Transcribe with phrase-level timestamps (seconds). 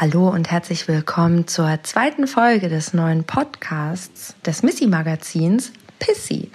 [0.00, 6.52] Hallo und herzlich willkommen zur zweiten Folge des neuen Podcasts des Missy Magazins Pissy.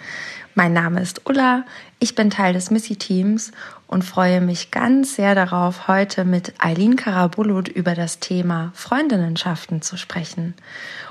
[0.55, 1.65] Mein Name ist Ulla,
[1.97, 3.51] ich bin Teil des Missy-Teams
[3.87, 9.97] und freue mich ganz sehr darauf, heute mit Eileen Karabulut über das Thema Freundinnenschaften zu
[9.97, 10.53] sprechen.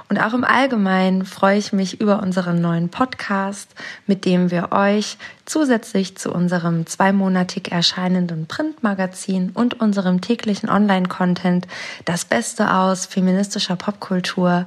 [0.08, 3.74] Und auch im Allgemeinen freue ich mich über unseren neuen Podcast,
[4.06, 11.66] mit dem wir euch zusätzlich zu unserem zweimonatig erscheinenden Printmagazin und unserem täglichen Online-Content
[12.04, 14.66] das Beste aus feministischer Popkultur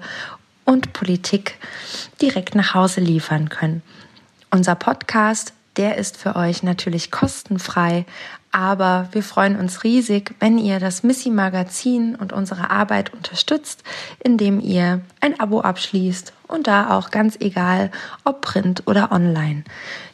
[0.65, 1.59] und Politik
[2.21, 3.81] direkt nach Hause liefern können.
[4.51, 8.05] Unser Podcast, der ist für euch natürlich kostenfrei,
[8.51, 13.83] aber wir freuen uns riesig, wenn ihr das Missy Magazin und unsere Arbeit unterstützt,
[14.23, 17.91] indem ihr ein Abo abschließt und da auch ganz egal,
[18.23, 19.65] ob print oder online.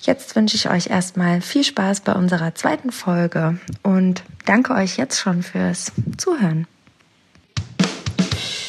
[0.01, 5.19] Jetzt wünsche ich euch erstmal viel Spaß bei unserer zweiten Folge und danke euch jetzt
[5.19, 6.65] schon fürs Zuhören.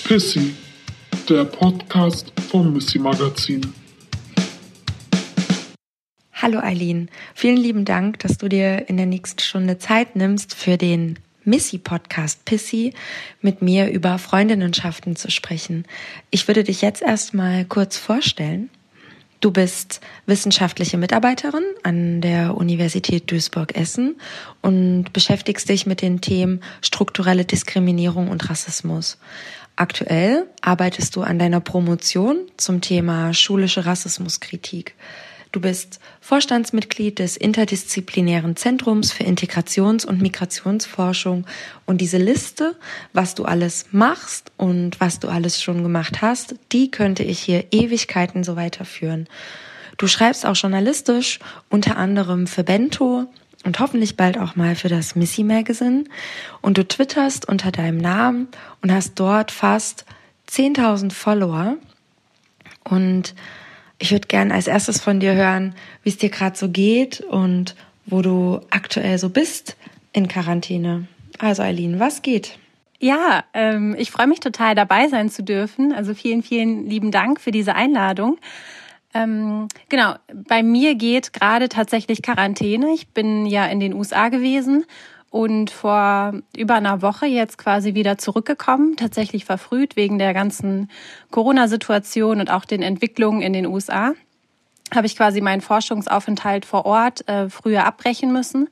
[0.04, 0.54] Pissy,
[1.30, 3.72] der Podcast vom Missy Magazin.
[6.42, 10.76] Hallo Eileen, vielen lieben Dank, dass du dir in der nächsten Stunde Zeit nimmst für
[10.76, 12.94] den Missy-Podcast Pissy
[13.42, 15.84] mit mir über Freundinnenschaften zu sprechen.
[16.32, 18.70] Ich würde dich jetzt erstmal kurz vorstellen.
[19.40, 24.16] Du bist wissenschaftliche Mitarbeiterin an der Universität Duisburg-Essen
[24.62, 29.16] und beschäftigst dich mit den Themen strukturelle Diskriminierung und Rassismus.
[29.76, 34.96] Aktuell arbeitest du an deiner Promotion zum Thema schulische Rassismuskritik.
[35.52, 41.46] Du bist Vorstandsmitglied des Interdisziplinären Zentrums für Integrations- und Migrationsforschung.
[41.84, 42.74] Und diese Liste,
[43.12, 47.66] was du alles machst und was du alles schon gemacht hast, die könnte ich hier
[47.70, 49.28] Ewigkeiten so weiterführen.
[49.98, 53.26] Du schreibst auch journalistisch, unter anderem für Bento
[53.64, 56.04] und hoffentlich bald auch mal für das Missy Magazine.
[56.62, 58.48] Und du twitterst unter deinem Namen
[58.80, 60.06] und hast dort fast
[60.50, 61.76] 10.000 Follower.
[62.84, 63.34] Und
[64.02, 67.76] ich würde gern als erstes von dir hören, wie es dir gerade so geht und
[68.04, 69.76] wo du aktuell so bist
[70.12, 71.06] in Quarantäne.
[71.38, 72.58] Also Eileen, was geht?
[72.98, 75.92] Ja, ähm, ich freue mich total dabei sein zu dürfen.
[75.92, 78.38] Also vielen, vielen lieben Dank für diese Einladung.
[79.14, 82.88] Ähm, genau, bei mir geht gerade tatsächlich Quarantäne.
[82.94, 84.84] Ich bin ja in den USA gewesen
[85.32, 90.90] und vor über einer Woche jetzt quasi wieder zurückgekommen, tatsächlich verfrüht wegen der ganzen
[91.30, 94.12] Corona-Situation und auch den Entwicklungen in den USA.
[94.94, 98.68] Habe ich quasi meinen Forschungsaufenthalt vor Ort äh, früher abbrechen müssen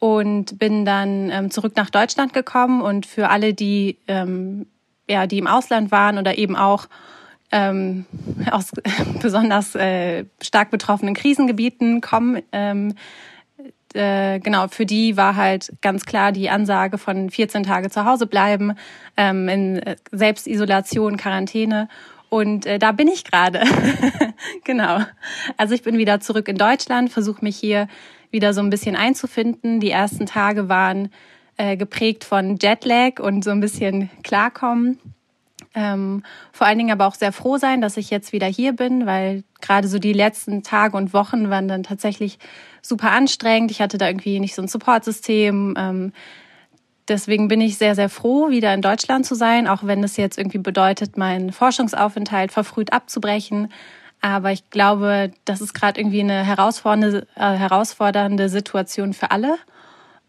[0.00, 4.66] und bin dann ähm, zurück nach Deutschland gekommen und für alle, die ähm,
[5.08, 6.88] ja, die im Ausland waren oder eben auch
[7.52, 8.06] ähm,
[8.50, 8.72] aus
[9.22, 12.94] besonders äh, stark betroffenen Krisengebieten kommen, ähm,
[13.94, 18.26] äh, genau, für die war halt ganz klar die Ansage von 14 Tage zu Hause
[18.26, 18.74] bleiben,
[19.16, 21.88] ähm, in äh, Selbstisolation, Quarantäne.
[22.28, 23.62] Und äh, da bin ich gerade.
[24.64, 25.00] genau.
[25.56, 27.88] Also ich bin wieder zurück in Deutschland, versuche mich hier
[28.30, 29.80] wieder so ein bisschen einzufinden.
[29.80, 31.10] Die ersten Tage waren
[31.56, 34.98] äh, geprägt von Jetlag und so ein bisschen klarkommen.
[35.78, 36.22] Ähm,
[36.52, 39.44] vor allen Dingen aber auch sehr froh sein, dass ich jetzt wieder hier bin, weil
[39.60, 42.38] gerade so die letzten Tage und Wochen waren dann tatsächlich
[42.80, 43.70] super anstrengend.
[43.70, 45.74] Ich hatte da irgendwie nicht so ein Supportsystem.
[45.76, 46.12] Ähm,
[47.08, 50.38] deswegen bin ich sehr, sehr froh, wieder in Deutschland zu sein, auch wenn es jetzt
[50.38, 53.70] irgendwie bedeutet, meinen Forschungsaufenthalt verfrüht abzubrechen.
[54.22, 59.56] Aber ich glaube, das ist gerade irgendwie eine herausfordernde, äh, herausfordernde Situation für alle.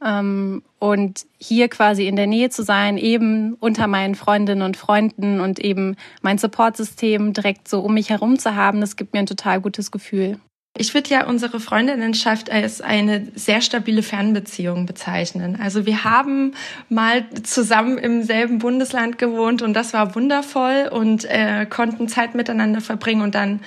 [0.03, 5.39] Ähm, und hier quasi in der Nähe zu sein, eben unter meinen Freundinnen und Freunden
[5.39, 9.25] und eben mein Supportsystem direkt so um mich herum zu haben, das gibt mir ein
[9.25, 10.39] total gutes Gefühl.
[10.79, 15.57] Ich würde ja unsere Freundinnenschaft als eine sehr stabile Fernbeziehung bezeichnen.
[15.61, 16.53] Also wir haben
[16.87, 22.81] mal zusammen im selben Bundesland gewohnt und das war wundervoll und äh, konnten Zeit miteinander
[22.81, 23.61] verbringen und dann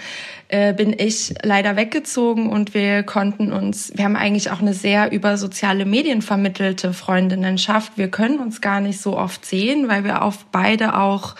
[0.48, 5.12] äh, bin ich leider weggezogen und wir konnten uns, wir haben eigentlich auch eine sehr
[5.12, 7.92] über soziale Medien vermittelte Freundinnenschaft.
[7.96, 11.34] Wir können uns gar nicht so oft sehen, weil wir auf beide auch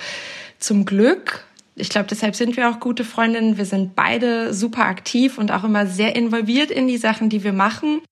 [0.59, 1.45] zum Glück
[1.77, 3.57] ich glaube, deshalb sind wir auch gute Freundinnen.
[3.57, 7.53] Wir sind beide super aktiv und auch immer sehr involviert in die Sachen, die wir
[7.53, 8.03] machen.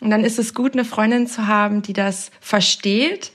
[0.00, 3.32] Und dann ist es gut, eine Freundin zu haben, die das versteht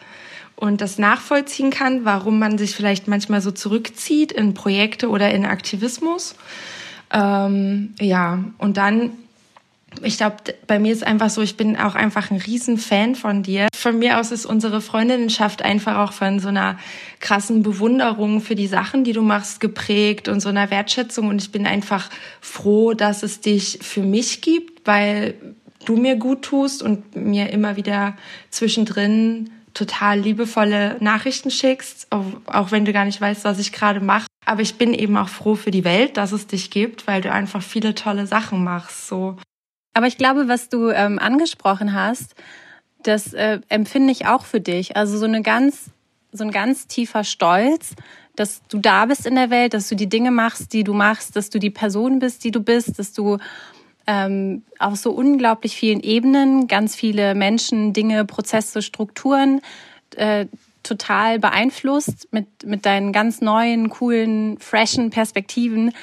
[0.55, 5.45] und das nachvollziehen kann, warum man sich vielleicht manchmal so zurückzieht in Projekte oder in
[5.45, 6.35] Aktivismus.
[7.11, 9.11] Ähm, ja, und dann
[10.03, 10.37] ich glaube,
[10.67, 13.67] bei mir ist einfach so, ich bin auch einfach ein Riesenfan von dir.
[13.81, 16.77] Von mir aus ist unsere Freundinnenschaft einfach auch von so einer
[17.19, 21.29] krassen Bewunderung für die Sachen, die du machst, geprägt und so einer Wertschätzung.
[21.29, 22.11] Und ich bin einfach
[22.41, 25.33] froh, dass es dich für mich gibt, weil
[25.85, 28.15] du mir gut tust und mir immer wieder
[28.51, 34.27] zwischendrin total liebevolle Nachrichten schickst, auch wenn du gar nicht weißt, was ich gerade mache.
[34.45, 37.31] Aber ich bin eben auch froh für die Welt, dass es dich gibt, weil du
[37.31, 39.07] einfach viele tolle Sachen machst.
[39.07, 39.37] So.
[39.95, 42.35] Aber ich glaube, was du ähm, angesprochen hast,
[43.03, 44.95] das äh, empfinde ich auch für dich.
[44.95, 45.89] Also so eine ganz,
[46.31, 47.95] so ein ganz tiefer Stolz,
[48.35, 51.35] dass du da bist in der Welt, dass du die Dinge machst, die du machst,
[51.35, 53.37] dass du die Person bist, die du bist, dass du
[54.07, 59.61] ähm, auf so unglaublich vielen Ebenen ganz viele Menschen, Dinge, Prozesse, Strukturen
[60.15, 60.47] äh,
[60.83, 65.93] total beeinflusst mit, mit deinen ganz neuen, coolen, freshen Perspektiven.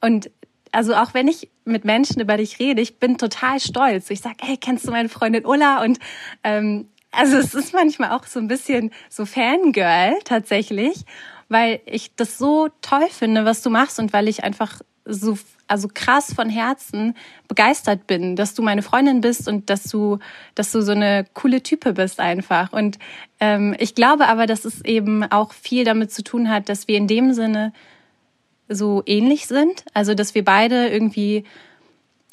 [0.00, 0.30] Und
[0.72, 4.10] also auch wenn ich mit Menschen über dich rede, ich bin total stolz.
[4.10, 5.82] Ich sage, hey, kennst du meine Freundin Ulla?
[5.82, 5.98] Und
[6.44, 11.04] ähm, also es ist manchmal auch so ein bisschen so Fangirl tatsächlich,
[11.48, 15.88] weil ich das so toll finde, was du machst und weil ich einfach so also
[15.92, 17.14] krass von Herzen
[17.46, 20.18] begeistert bin, dass du meine Freundin bist und dass du,
[20.56, 22.72] dass du so eine coole Type bist einfach.
[22.72, 22.98] Und
[23.38, 26.96] ähm, ich glaube aber, dass es eben auch viel damit zu tun hat, dass wir
[26.96, 27.72] in dem Sinne
[28.70, 29.84] so ähnlich sind.
[29.92, 31.44] Also dass wir beide irgendwie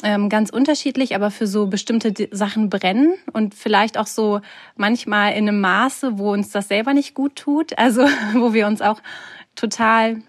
[0.03, 4.41] ähm, ganz unterschiedlich, aber für so bestimmte Sachen brennen und vielleicht auch so
[4.75, 7.77] manchmal in einem Maße, wo uns das selber nicht gut tut.
[7.77, 8.03] Also
[8.35, 9.01] wo wir uns auch
[9.55, 10.21] total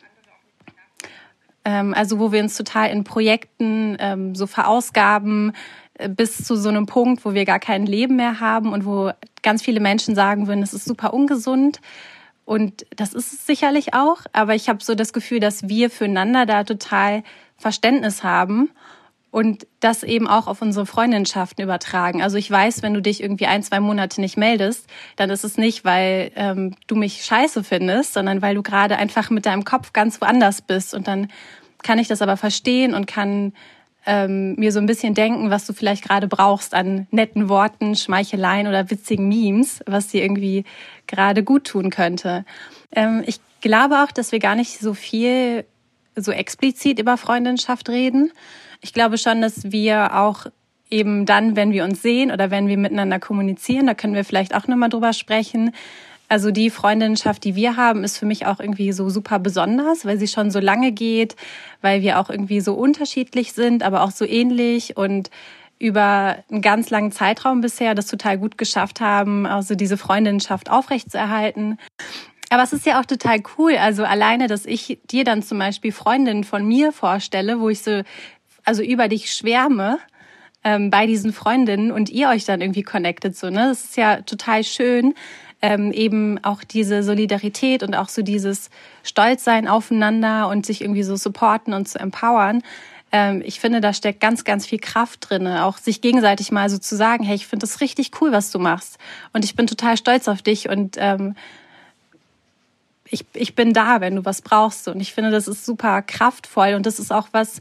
[1.68, 5.52] ähm, also wo wir uns total in Projekten ähm, so verausgaben
[5.94, 9.10] äh, bis zu so einem Punkt, wo wir gar kein Leben mehr haben und wo
[9.42, 11.80] ganz viele Menschen sagen würden, es ist super ungesund.
[12.48, 16.46] Und das ist es sicherlich auch, aber ich habe so das Gefühl, dass wir füreinander
[16.46, 17.22] da total
[17.58, 18.70] Verständnis haben
[19.30, 22.22] und das eben auch auf unsere Freundschaften übertragen.
[22.22, 24.86] Also ich weiß, wenn du dich irgendwie ein, zwei Monate nicht meldest,
[25.16, 29.28] dann ist es nicht, weil ähm, du mich scheiße findest, sondern weil du gerade einfach
[29.28, 30.94] mit deinem Kopf ganz woanders bist.
[30.94, 31.28] Und dann
[31.82, 33.52] kann ich das aber verstehen und kann
[34.06, 38.66] ähm, mir so ein bisschen denken, was du vielleicht gerade brauchst an netten Worten, Schmeicheleien
[38.66, 40.64] oder witzigen Memes, was dir irgendwie
[41.06, 42.44] gerade gut tun könnte.
[42.92, 45.64] Ähm, ich glaube auch, dass wir gar nicht so viel
[46.16, 48.32] so explizit über Freundschaft reden.
[48.80, 50.46] Ich glaube schon, dass wir auch
[50.90, 54.54] eben dann, wenn wir uns sehen oder wenn wir miteinander kommunizieren, da können wir vielleicht
[54.54, 55.72] auch nochmal drüber sprechen.
[56.28, 60.18] Also die Freundinnenschaft, die wir haben, ist für mich auch irgendwie so super besonders, weil
[60.18, 61.36] sie schon so lange geht,
[61.80, 65.30] weil wir auch irgendwie so unterschiedlich sind, aber auch so ähnlich und
[65.78, 71.78] über einen ganz langen Zeitraum bisher das total gut geschafft haben, also diese Freundinnenschaft aufrechtzuerhalten.
[72.50, 73.76] Aber es ist ja auch total cool.
[73.76, 78.02] Also alleine, dass ich dir dann zum Beispiel Freundinnen von mir vorstelle, wo ich so
[78.64, 79.98] also über dich schwärme
[80.64, 83.68] ähm, bei diesen Freundinnen und ihr euch dann irgendwie connectet so, ne?
[83.68, 85.14] Das ist ja total schön.
[85.60, 88.70] Ähm, eben auch diese Solidarität und auch so dieses
[89.02, 92.62] Stolzsein aufeinander und sich irgendwie so supporten und zu empowern.
[93.10, 96.78] Ähm, ich finde, da steckt ganz, ganz viel Kraft drin, auch sich gegenseitig mal so
[96.78, 98.98] zu sagen, hey, ich finde das richtig cool, was du machst.
[99.32, 101.34] Und ich bin total stolz auf dich und ähm,
[103.10, 104.88] ich, ich bin da, wenn du was brauchst.
[104.88, 107.60] Und ich finde, das ist super kraftvoll und das ist auch was,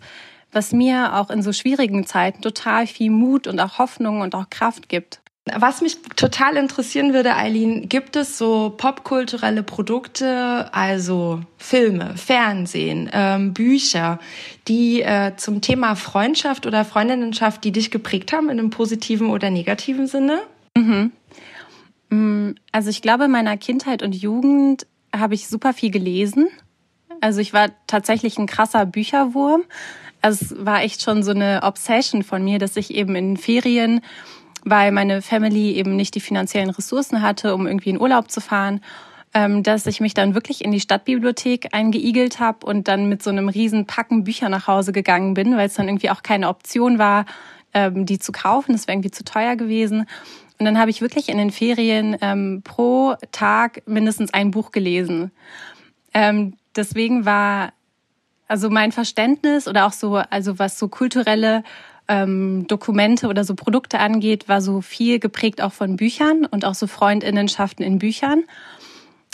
[0.52, 4.50] was mir auch in so schwierigen Zeiten total viel Mut und auch Hoffnung und auch
[4.50, 5.22] Kraft gibt.
[5.56, 13.54] Was mich total interessieren würde, Eileen, gibt es so popkulturelle Produkte, also Filme, Fernsehen, ähm,
[13.54, 14.20] Bücher,
[14.68, 19.50] die äh, zum Thema Freundschaft oder Freundinnenschaft, die dich geprägt haben in einem positiven oder
[19.50, 20.42] negativen Sinne?
[20.76, 21.12] Mhm.
[22.10, 26.48] Mm, also ich glaube, in meiner Kindheit und Jugend habe ich super viel gelesen.
[27.22, 29.64] Also ich war tatsächlich ein krasser Bücherwurm.
[30.22, 34.02] Also es war echt schon so eine Obsession von mir, dass ich eben in Ferien,
[34.64, 38.82] weil meine Family eben nicht die finanziellen Ressourcen hatte, um irgendwie in Urlaub zu fahren,
[39.34, 43.30] ähm, dass ich mich dann wirklich in die Stadtbibliothek eingeigelt habe und dann mit so
[43.30, 46.98] einem riesen Packen Bücher nach Hause gegangen bin, weil es dann irgendwie auch keine Option
[46.98, 47.26] war,
[47.74, 48.72] ähm, die zu kaufen.
[48.72, 50.06] Das wäre irgendwie zu teuer gewesen.
[50.60, 55.32] Und dann habe ich wirklich in den Ferien ähm, pro Tag mindestens ein Buch gelesen.
[56.14, 57.74] Ähm, deswegen war
[58.48, 61.64] also mein Verständnis oder auch so, also was so kulturelle
[62.08, 66.76] ähm, Dokumente oder so Produkte angeht, war so viel geprägt auch von Büchern und auch
[66.76, 68.44] so Freundinnenschaften in Büchern.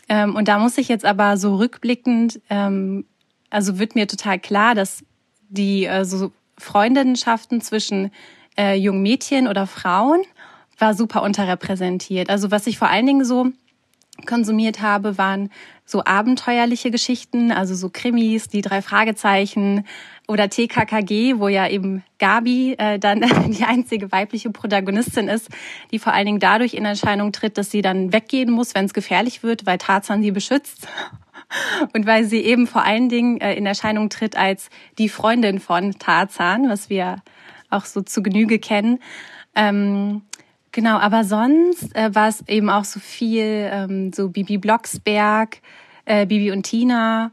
[0.09, 3.05] Ähm, und da muss ich jetzt aber so rückblickend, ähm,
[3.49, 5.03] also wird mir total klar, dass
[5.49, 8.11] die äh, so Freundinnenschaften zwischen
[8.57, 10.23] äh, jungen Mädchen oder Frauen
[10.79, 12.29] war super unterrepräsentiert.
[12.29, 13.47] Also was ich vor allen Dingen so
[14.25, 15.49] konsumiert habe, waren
[15.85, 19.85] so abenteuerliche Geschichten, also so Krimis, die drei Fragezeichen
[20.27, 25.49] oder TKKG, wo ja eben Gabi äh, dann die einzige weibliche Protagonistin ist,
[25.91, 28.93] die vor allen Dingen dadurch in Erscheinung tritt, dass sie dann weggehen muss, wenn es
[28.93, 30.87] gefährlich wird, weil Tarzan sie beschützt.
[31.93, 35.99] Und weil sie eben vor allen Dingen äh, in Erscheinung tritt als die Freundin von
[35.99, 37.17] Tarzan, was wir
[37.69, 38.99] auch so zu Genüge kennen.
[39.55, 40.23] Ähm,
[40.73, 45.59] Genau, aber sonst äh, war es eben auch so viel, ähm, so Bibi Blocksberg,
[46.05, 47.31] äh, Bibi und Tina,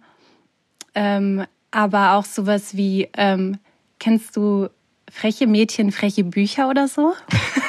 [0.94, 3.56] ähm, aber auch sowas wie, ähm,
[3.98, 4.68] kennst du
[5.10, 7.14] freche Mädchen, freche Bücher oder so?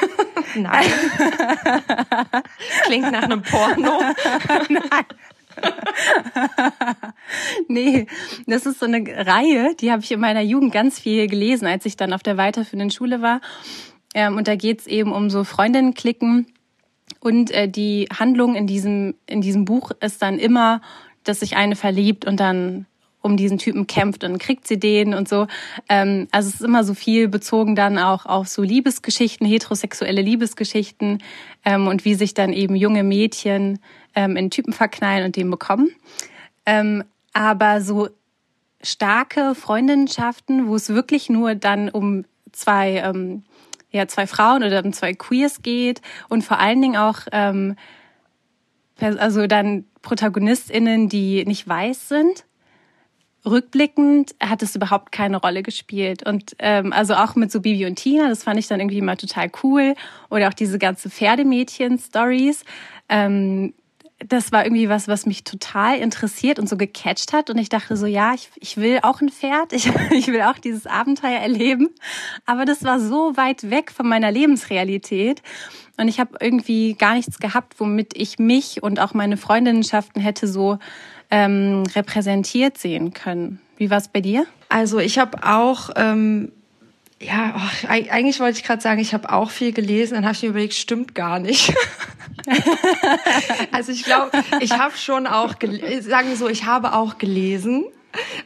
[0.54, 0.84] Nein.
[2.84, 3.98] Klingt nach einem Porno.
[4.68, 5.04] Nein.
[7.68, 8.06] nee,
[8.46, 11.86] das ist so eine Reihe, die habe ich in meiner Jugend ganz viel gelesen, als
[11.86, 13.40] ich dann auf der weiterführenden Schule war.
[14.14, 16.46] Ähm, und da geht's eben um so Freundinnenklicken.
[17.20, 20.80] Und äh, die Handlung in diesem, in diesem Buch ist dann immer,
[21.24, 22.86] dass sich eine verliebt und dann
[23.22, 25.46] um diesen Typen kämpft und kriegt sie den und so.
[25.88, 31.22] Ähm, also es ist immer so viel bezogen dann auch auf so Liebesgeschichten, heterosexuelle Liebesgeschichten
[31.64, 33.78] ähm, und wie sich dann eben junge Mädchen
[34.14, 35.90] ähm, in Typen verknallen und den bekommen.
[36.66, 38.08] Ähm, aber so
[38.82, 43.44] starke Freundschaften, wo es wirklich nur dann um zwei ähm,
[43.92, 47.76] ja zwei Frauen oder um zwei Queers geht und vor allen Dingen auch ähm,
[49.00, 52.44] also dann ProtagonistInnen, die nicht weiß sind.
[53.44, 56.24] Rückblickend hat es überhaupt keine Rolle gespielt.
[56.24, 59.16] Und ähm, also auch mit so Bibi und Tina, das fand ich dann irgendwie immer
[59.16, 59.94] total cool.
[60.30, 62.64] Oder auch diese ganze Pferdemädchen-Stories.
[63.08, 63.74] Ähm,
[64.28, 67.50] das war irgendwie was, was mich total interessiert und so gecatcht hat.
[67.50, 70.58] Und ich dachte so, ja, ich, ich will auch ein Pferd, ich, ich will auch
[70.58, 71.90] dieses Abenteuer erleben.
[72.46, 75.42] Aber das war so weit weg von meiner Lebensrealität.
[75.96, 80.48] Und ich habe irgendwie gar nichts gehabt, womit ich mich und auch meine Freundinnenschaften hätte
[80.48, 80.78] so
[81.30, 83.60] ähm, repräsentiert sehen können.
[83.76, 84.46] Wie war es bei dir?
[84.68, 86.52] Also ich habe auch ähm,
[87.22, 90.42] ja, oh, eigentlich wollte ich gerade sagen, ich habe auch viel gelesen, dann habe ich
[90.42, 91.74] mir überlegt, stimmt gar nicht.
[93.72, 95.54] also ich glaube, ich habe schon auch,
[96.00, 97.84] sagen wir so, ich habe auch gelesen.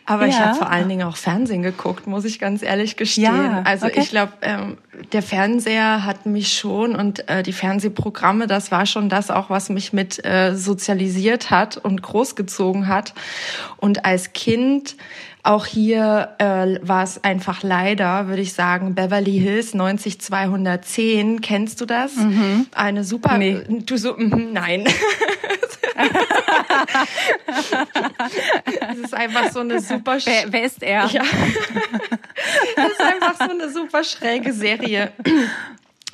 [0.04, 0.28] Aber ja.
[0.28, 3.24] ich habe vor allen Dingen auch Fernsehen geguckt, muss ich ganz ehrlich gestehen.
[3.24, 4.00] Ja, also okay.
[4.00, 4.78] ich glaube, ähm,
[5.10, 9.68] der Fernseher hat mich schon und äh, die Fernsehprogramme, das war schon das auch, was
[9.68, 13.12] mich mit äh, sozialisiert hat und großgezogen hat.
[13.78, 14.94] Und als Kind
[15.46, 21.40] auch hier äh, war es einfach leider, würde ich sagen, Beverly Hills 90210.
[21.40, 22.16] Kennst du das?
[22.16, 22.66] Mhm.
[22.74, 23.38] Eine super.
[23.38, 23.62] Nee.
[23.68, 24.84] Du so, mm, nein.
[28.90, 30.18] Es ist einfach so eine super.
[30.24, 31.06] Wer, wer ist er?
[31.06, 31.22] Ja.
[32.76, 35.12] Das ist einfach so eine super schräge Serie.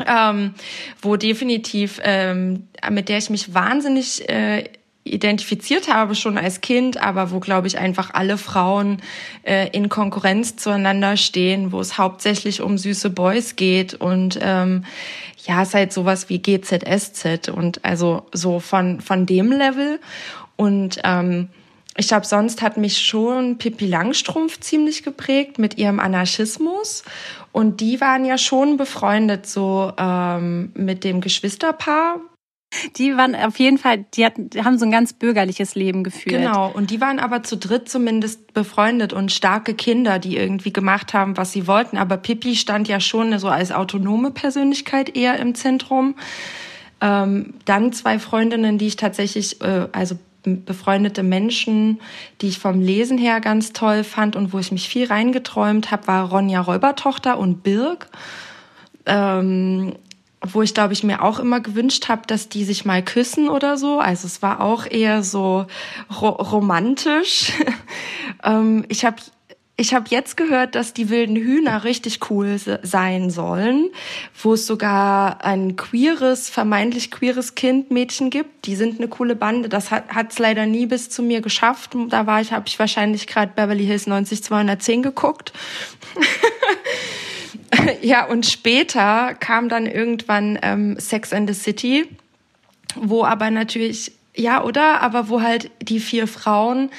[0.07, 0.55] Ähm,
[1.01, 4.71] wo definitiv, ähm, mit der ich mich wahnsinnig äh,
[5.05, 9.03] identifiziert habe schon als Kind, aber wo, glaube ich, einfach alle Frauen
[9.43, 14.85] äh, in Konkurrenz zueinander stehen, wo es hauptsächlich um süße Boys geht und ähm,
[15.45, 19.99] ja, es ist halt sowas wie GZSZ und also so von, von dem Level.
[20.57, 21.49] Und ähm,
[21.97, 27.03] ich glaube, sonst hat mich schon Pippi Langstrumpf ziemlich geprägt mit ihrem Anarchismus.
[27.51, 32.21] Und die waren ja schon befreundet so ähm, mit dem Geschwisterpaar,
[32.97, 36.43] die waren auf jeden Fall, die, hatten, die haben so ein ganz bürgerliches Leben geführt.
[36.43, 41.15] Genau, und die waren aber zu dritt zumindest befreundet und starke Kinder, die irgendwie gemacht
[41.15, 41.97] haben, was sie wollten.
[41.97, 46.15] Aber Pippi stand ja schon so als autonome Persönlichkeit eher im Zentrum.
[47.01, 52.01] Ähm, dann zwei Freundinnen, die ich tatsächlich, äh, also befreundete Menschen,
[52.41, 56.07] die ich vom Lesen her ganz toll fand und wo ich mich viel reingeträumt habe,
[56.09, 58.09] war Ronja Räubertochter und Birg.
[59.07, 59.95] Ähm,
[60.43, 63.77] wo ich glaube ich mir auch immer gewünscht habe, dass die sich mal küssen oder
[63.77, 64.01] so.
[64.01, 65.67] Also es war auch eher so
[66.21, 67.53] ro romantisch.
[68.45, 69.17] ähm, ich habe
[69.77, 73.91] ich habe jetzt gehört, dass die wilden Hühner richtig cool sein sollen,
[74.41, 78.67] wo es sogar ein queeres, vermeintlich queeres Kind Mädchen gibt.
[78.67, 79.69] Die sind eine coole Bande.
[79.71, 81.97] Das hat es leider nie bis zu mir geschafft.
[82.11, 85.53] Da war ich, habe ich wahrscheinlich gerade Beverly Hills 90210 geguckt.
[88.03, 92.07] ja, und später kam dann irgendwann ähm, Sex and the City,
[92.97, 95.01] wo aber natürlich, ja, oder?
[95.01, 96.91] Aber wo halt die vier Frauen,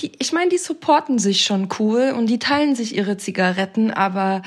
[0.00, 4.42] die, ich meine, die supporten sich schon cool und die teilen sich ihre Zigaretten, aber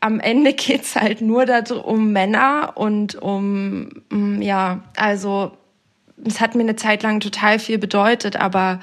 [0.00, 1.46] am Ende geht's halt nur
[1.84, 5.52] um Männer und um, mm, ja, also
[6.24, 8.80] es hat mir eine Zeit lang total viel bedeutet, aber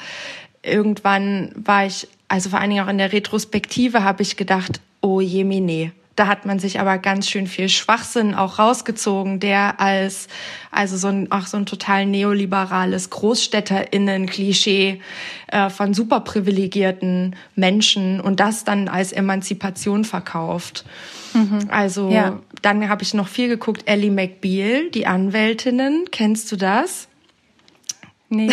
[0.64, 5.22] irgendwann war ich, also vor allen Dingen auch in der Retrospektive habe ich gedacht, oh
[5.22, 10.28] je, nee, da hat man sich aber ganz schön viel Schwachsinn auch rausgezogen, der als
[10.70, 15.02] also so ein auch so ein total neoliberales Großstädterinnen-Klischee
[15.48, 20.86] äh, von superprivilegierten Menschen und das dann als Emanzipation verkauft.
[21.34, 21.70] Mhm.
[21.72, 22.38] Also ja.
[22.62, 23.82] dann habe ich noch viel geguckt.
[23.88, 27.08] Ellie McBeal, die Anwältinnen, kennst du das?
[28.32, 28.50] Nee.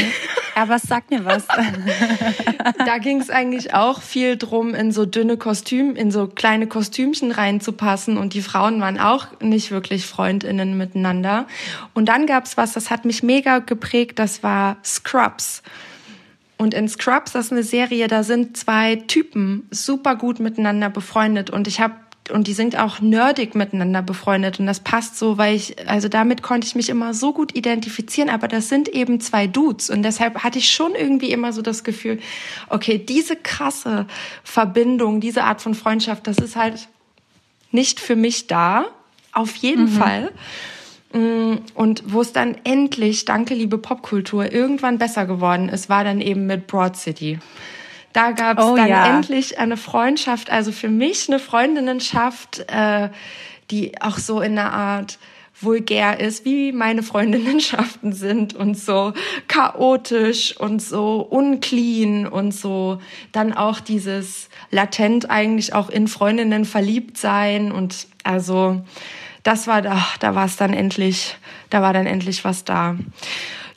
[0.57, 1.47] Aber es sagt mir was.
[2.85, 7.31] da ging es eigentlich auch viel drum, in so dünne Kostüme, in so kleine Kostümchen
[7.31, 8.19] reinzupassen.
[8.19, 11.47] Und die Frauen waren auch nicht wirklich Freundinnen miteinander.
[11.95, 15.63] Und dann gab's was, das hat mich mega geprägt, das war Scrubs.
[16.57, 21.51] Und in Scrubs, das ist eine Serie, da sind zwei Typen super gut miteinander befreundet.
[21.51, 21.95] Und ich habe
[22.31, 26.43] und die sind auch nerdig miteinander befreundet und das passt so, weil ich, also damit
[26.43, 30.43] konnte ich mich immer so gut identifizieren, aber das sind eben zwei Dudes und deshalb
[30.43, 32.19] hatte ich schon irgendwie immer so das Gefühl,
[32.69, 34.07] okay, diese krasse
[34.45, 36.89] Verbindung, diese Art von Freundschaft, das ist halt
[37.71, 38.87] nicht für mich da,
[39.33, 39.89] auf jeden mhm.
[39.89, 40.33] Fall.
[41.13, 46.21] Mm, und wo es dann endlich, danke liebe Popkultur, irgendwann besser geworden ist, war dann
[46.21, 47.39] eben mit Broad City.
[48.19, 49.17] Da gab es oh, dann ja.
[49.17, 53.11] endlich eine Freundschaft, also für mich eine Freundinnenschaft, äh,
[53.71, 55.21] die auch so in einer Art
[55.61, 59.13] vulgär ist, wie meine Freundinnenschaften sind und so
[59.47, 67.19] chaotisch und so unclean und so dann auch dieses latent eigentlich auch in Freundinnen verliebt
[67.19, 68.83] sein und also
[69.45, 71.37] das war da, da war es dann endlich,
[71.71, 72.97] da war dann endlich was da.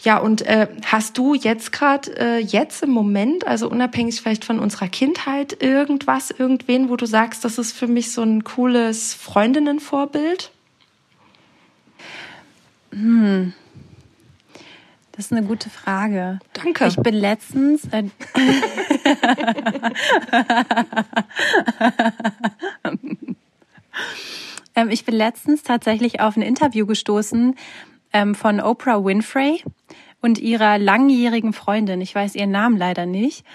[0.04, 4.58] Ja, und äh, hast du jetzt gerade, äh, jetzt im Moment, also unabhängig vielleicht von
[4.58, 10.50] unserer Kindheit, irgendwas, irgendwen, wo du sagst, das ist für mich so ein cooles Freundinnenvorbild?
[12.92, 13.54] Hm.
[15.12, 16.40] Das ist eine gute Frage.
[16.54, 16.88] Danke.
[16.88, 17.86] Ich bin letztens.
[17.92, 18.06] Äh,
[24.76, 27.56] ähm, ich bin letztens tatsächlich auf ein Interview gestoßen
[28.14, 29.64] ähm, von Oprah Winfrey
[30.22, 32.02] und ihrer langjährigen Freundin.
[32.02, 33.46] Ich weiß ihren Namen leider nicht,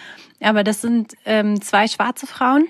[0.40, 2.66] aber das sind ähm, zwei schwarze Frauen,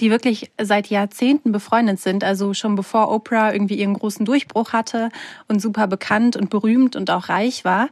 [0.00, 2.24] die wirklich seit Jahrzehnten befreundet sind.
[2.24, 5.10] Also schon bevor Oprah irgendwie ihren großen Durchbruch hatte
[5.48, 7.88] und super bekannt und berühmt und auch reich war,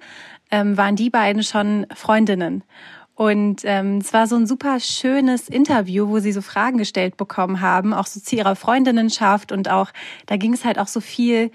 [0.50, 2.64] ähm, waren die beiden schon Freundinnen.
[3.16, 7.60] Und ähm, es war so ein super schönes Interview, wo sie so Fragen gestellt bekommen
[7.60, 9.90] haben, auch so zu ihrer Freundinnenschaft und auch,
[10.26, 11.52] da ging es halt auch so viel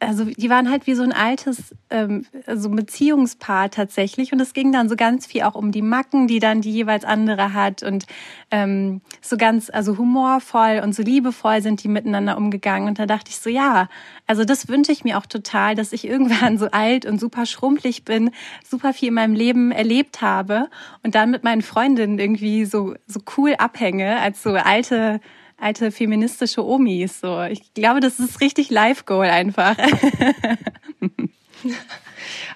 [0.00, 2.24] also die waren halt wie so ein altes ähm,
[2.54, 4.32] so Beziehungspaar tatsächlich.
[4.32, 7.04] Und es ging dann so ganz viel auch um die Macken, die dann die jeweils
[7.04, 7.82] andere hat.
[7.82, 8.06] Und
[8.50, 12.88] ähm, so ganz also humorvoll und so liebevoll sind die miteinander umgegangen.
[12.88, 13.88] Und da dachte ich so ja,
[14.26, 18.04] also das wünsche ich mir auch total, dass ich irgendwann so alt und super schrumpelig
[18.04, 18.30] bin,
[18.64, 20.68] super viel in meinem Leben erlebt habe
[21.02, 25.20] und dann mit meinen Freundinnen irgendwie so so cool abhänge als so alte
[25.60, 27.20] alte feministische Omis.
[27.20, 29.76] So, ich glaube, das ist richtig Live-Goal einfach.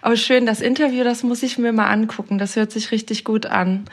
[0.02, 2.38] Aber schön, das Interview, das muss ich mir mal angucken.
[2.38, 3.84] Das hört sich richtig gut an.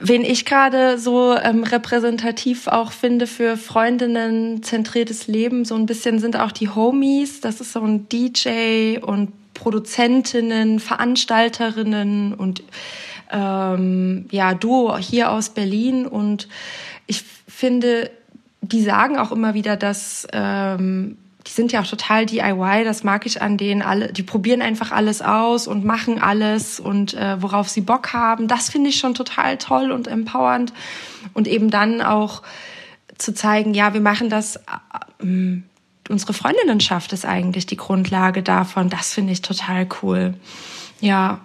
[0.00, 6.18] Wen ich gerade so ähm, repräsentativ auch finde für Freundinnen zentriertes Leben, so ein bisschen
[6.18, 7.40] sind auch die Homies.
[7.40, 12.62] Das ist so ein DJ und Produzentinnen, Veranstalterinnen und
[13.30, 16.06] ähm, ja, Duo hier aus Berlin.
[16.06, 16.48] Und
[17.06, 18.10] ich finde,
[18.62, 23.24] die sagen auch immer wieder, dass ähm, die sind ja auch total DIY, das mag
[23.24, 27.68] ich an denen alle, die probieren einfach alles aus und machen alles und äh, worauf
[27.68, 28.46] sie Bock haben.
[28.46, 30.72] Das finde ich schon total toll und empowernd.
[31.32, 32.42] Und eben dann auch
[33.16, 35.62] zu zeigen, ja, wir machen das, äh,
[36.08, 38.90] unsere Freundinnenschaft ist eigentlich die Grundlage davon.
[38.90, 40.34] Das finde ich total cool.
[41.00, 41.40] Ja.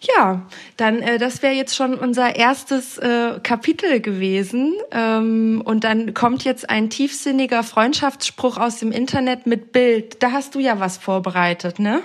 [0.00, 0.42] Ja,
[0.76, 4.74] dann äh, das wäre jetzt schon unser erstes äh, Kapitel gewesen.
[4.92, 10.22] Ähm, und dann kommt jetzt ein tiefsinniger Freundschaftsspruch aus dem Internet mit Bild.
[10.22, 12.02] Da hast du ja was vorbereitet, ne?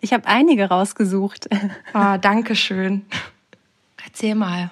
[0.00, 1.48] Ich habe einige rausgesucht.
[1.92, 3.06] Ah, danke schön.
[4.04, 4.70] Erzähl mal.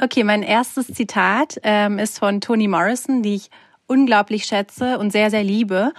[0.00, 3.50] Okay, mein erstes Zitat ähm, ist von Toni Morrison, die ich
[3.86, 5.92] unglaublich schätze und sehr, sehr liebe.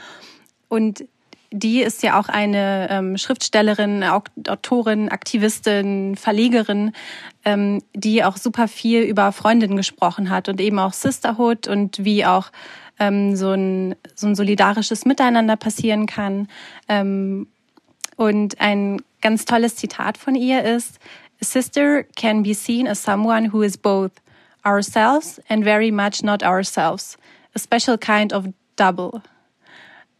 [0.70, 1.04] Und
[1.52, 6.92] die ist ja auch eine ähm, Schriftstellerin, Autorin, Aktivistin, Verlegerin,
[7.44, 12.26] ähm, die auch super viel über Freundinnen gesprochen hat und eben auch Sisterhood und wie
[12.26, 12.52] auch
[13.00, 16.48] ähm, so, ein, so ein solidarisches Miteinander passieren kann.
[16.88, 17.48] Ähm,
[18.16, 21.00] und ein ganz tolles Zitat von ihr ist,
[21.42, 24.12] A sister can be seen as someone who is both
[24.66, 27.18] ourselves and very much not ourselves.
[27.56, 29.22] A special kind of double.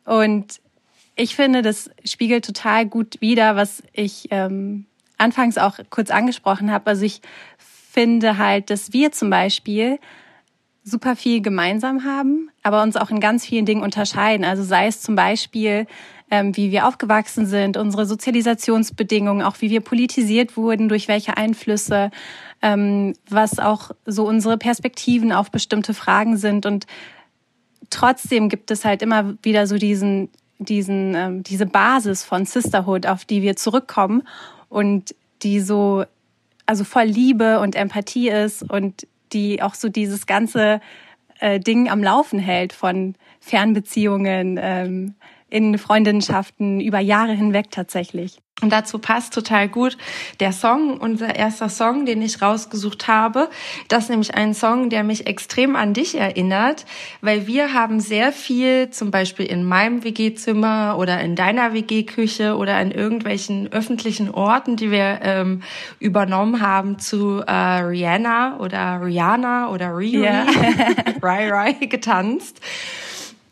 [0.06, 0.62] Und
[1.20, 4.86] ich finde, das spiegelt total gut wider, was ich ähm,
[5.18, 6.88] anfangs auch kurz angesprochen habe.
[6.88, 7.22] Also ich
[7.58, 10.00] finde halt, dass wir zum Beispiel
[10.86, 14.46] super viel gemeinsam haben, aber uns auch in ganz vielen Dingen unterscheiden.
[14.46, 15.88] Also sei es zum Beispiel,
[16.32, 22.12] ähm, wie wir aufgewachsen sind, unsere Sozialisationsbedingungen, auch wie wir politisiert wurden, durch welche Einflüsse,
[22.62, 26.66] ähm, was auch so unsere Perspektiven auf bestimmte Fragen sind.
[26.66, 26.88] Und
[27.90, 30.30] trotzdem gibt es halt immer wieder so diesen
[30.60, 34.24] diesen, ähm, diese Basis von Sisterhood, auf die wir zurückkommen.
[34.70, 36.06] und die so,
[36.66, 40.82] also voll Liebe und Empathie ist und die auch so dieses ganze
[41.40, 45.16] äh, Ding am Laufen hält von Fernbeziehungen, ähm,
[45.50, 48.40] in Freundschaften über Jahre hinweg tatsächlich.
[48.62, 49.98] Und dazu passt total gut
[50.40, 53.50] der Song, unser erster Song, den ich rausgesucht habe.
[53.88, 56.86] Das ist nämlich ein Song, der mich extrem an dich erinnert,
[57.22, 62.82] weil wir haben sehr viel, zum Beispiel in meinem WG-Zimmer oder in deiner WG-Küche oder
[62.82, 65.62] in irgendwelchen öffentlichen Orten, die wir ähm,
[66.00, 70.46] übernommen haben, zu äh, Rihanna oder Rihanna oder Riri, yeah.
[71.22, 72.60] Rai Rai getanzt.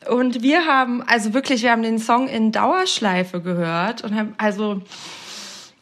[0.10, 4.82] Und wir haben, also wirklich, wir haben den Song in Dauerschleife gehört und haben, also,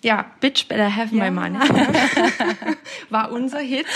[0.05, 1.23] ja, Bitch Better Have ja.
[1.23, 1.57] My Money
[3.09, 3.87] war unser Hit.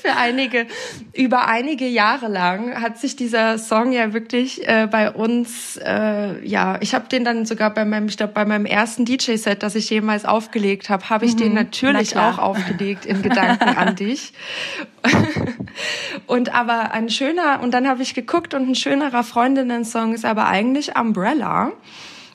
[0.00, 0.68] Für einige,
[1.14, 6.78] über einige Jahre lang hat sich dieser Song ja wirklich äh, bei uns, äh, ja,
[6.80, 9.90] ich habe den dann sogar bei meinem, ich glaube, bei meinem ersten DJ-Set, das ich
[9.90, 14.32] jemals aufgelegt habe, habe ich mhm, den natürlich auch aufgelegt in Gedanken an dich.
[16.28, 20.46] und aber ein schöner, und dann habe ich geguckt und ein schönerer Freundinnen-Song ist aber
[20.46, 21.72] eigentlich Umbrella.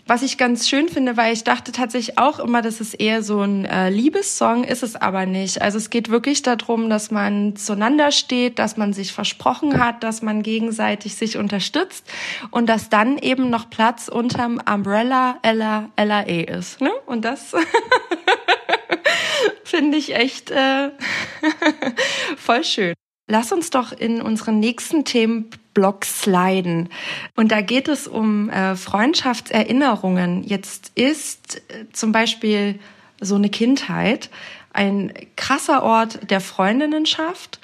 [0.06, 3.40] Was ich ganz schön finde, weil ich dachte tatsächlich auch immer, dass es eher so
[3.40, 5.62] ein äh, Liebessong ist es aber nicht.
[5.62, 10.22] Also es geht wirklich darum, dass man zueinander steht, dass man sich versprochen hat, dass
[10.22, 12.06] man gegenseitig sich unterstützt
[12.52, 16.82] und dass dann eben noch Platz unterm Umbrella Ella LAE ist.
[16.82, 16.92] Ne?
[17.06, 17.52] Und das
[19.64, 20.90] finde ich echt äh,
[22.38, 22.94] voll schön.
[23.28, 26.90] Lass uns doch in unseren nächsten Themenblock sliden.
[27.36, 30.44] Und da geht es um äh, Freundschaftserinnerungen.
[30.44, 32.80] Jetzt ist äh, zum Beispiel
[33.22, 34.30] so eine Kindheit
[34.74, 37.60] ein krasser Ort der Freundinnenschaft.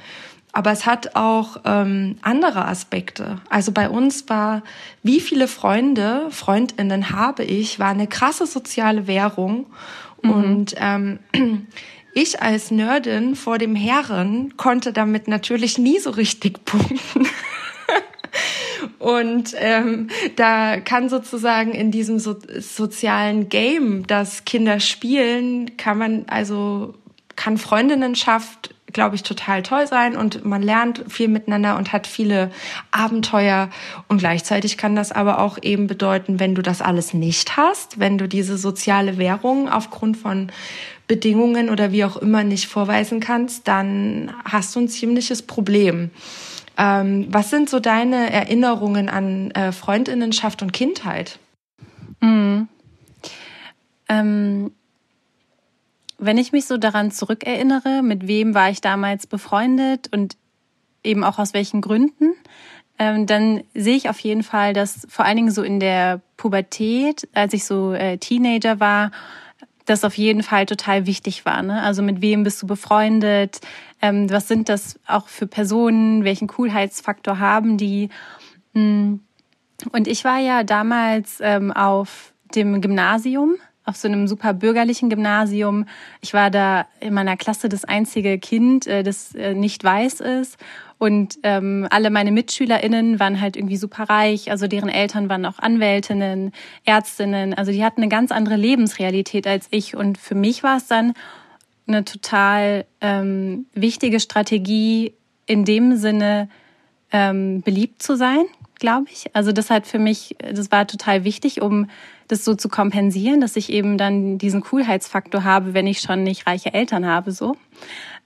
[0.51, 3.39] Aber es hat auch ähm, andere Aspekte.
[3.49, 4.63] Also bei uns war,
[5.03, 9.67] wie viele Freunde, Freundinnen habe ich, war eine krasse soziale Währung.
[10.23, 10.31] Mhm.
[10.31, 11.19] Und ähm,
[12.13, 17.27] ich als Nerdin vor dem Herren konnte damit natürlich nie so richtig punkten.
[18.97, 26.25] Und ähm, da kann sozusagen in diesem so sozialen Game, das Kinder spielen, kann man
[26.27, 26.95] also
[27.37, 32.51] kann Freundinnenschaft, glaube ich, total toll sein und man lernt viel miteinander und hat viele
[32.91, 33.69] Abenteuer
[34.09, 38.17] und gleichzeitig kann das aber auch eben bedeuten, wenn du das alles nicht hast, wenn
[38.17, 40.51] du diese soziale Währung aufgrund von
[41.09, 46.11] Bedingungen oder wie auch immer nicht vorweisen kannst, dann hast du ein ziemliches Problem.
[46.77, 51.39] Ähm, was sind so deine Erinnerungen an äh, Freundinnenschaft und Kindheit?
[52.21, 52.67] Mhm.
[54.07, 54.71] Ähm,
[56.19, 60.37] wenn ich mich so daran zurückerinnere, mit wem war ich damals befreundet und
[61.03, 62.35] eben auch aus welchen Gründen,
[62.99, 67.27] ähm, dann sehe ich auf jeden Fall, dass vor allen Dingen so in der Pubertät,
[67.33, 69.09] als ich so äh, Teenager war,
[69.89, 71.61] das auf jeden Fall total wichtig war.
[71.63, 71.81] Ne?
[71.81, 73.59] Also mit wem bist du befreundet?
[74.01, 76.23] Ähm, was sind das auch für Personen?
[76.23, 78.09] Welchen Coolheitsfaktor haben die?
[78.73, 79.21] Hm.
[79.91, 85.85] Und ich war ja damals ähm, auf dem Gymnasium, auf so einem super bürgerlichen Gymnasium.
[86.21, 90.57] Ich war da in meiner Klasse das einzige Kind, äh, das äh, nicht weiß ist.
[90.99, 95.57] Und ähm, alle meine MitschülerInnen waren halt irgendwie super reich, also deren Eltern waren auch
[95.57, 96.51] Anwältinnen,
[96.83, 99.95] Ärztinnen, also die hatten eine ganz andere Lebensrealität als ich.
[99.95, 101.13] Und für mich war es dann
[101.87, 105.13] eine total ähm, wichtige Strategie,
[105.45, 106.49] in dem Sinne
[107.11, 108.43] ähm, beliebt zu sein,
[108.77, 109.33] glaube ich.
[109.33, 111.87] Also das hat für mich, das war total wichtig, um
[112.29, 116.47] das so zu kompensieren, dass ich eben dann diesen Coolheitsfaktor habe, wenn ich schon nicht
[116.47, 117.57] reiche Eltern habe, so.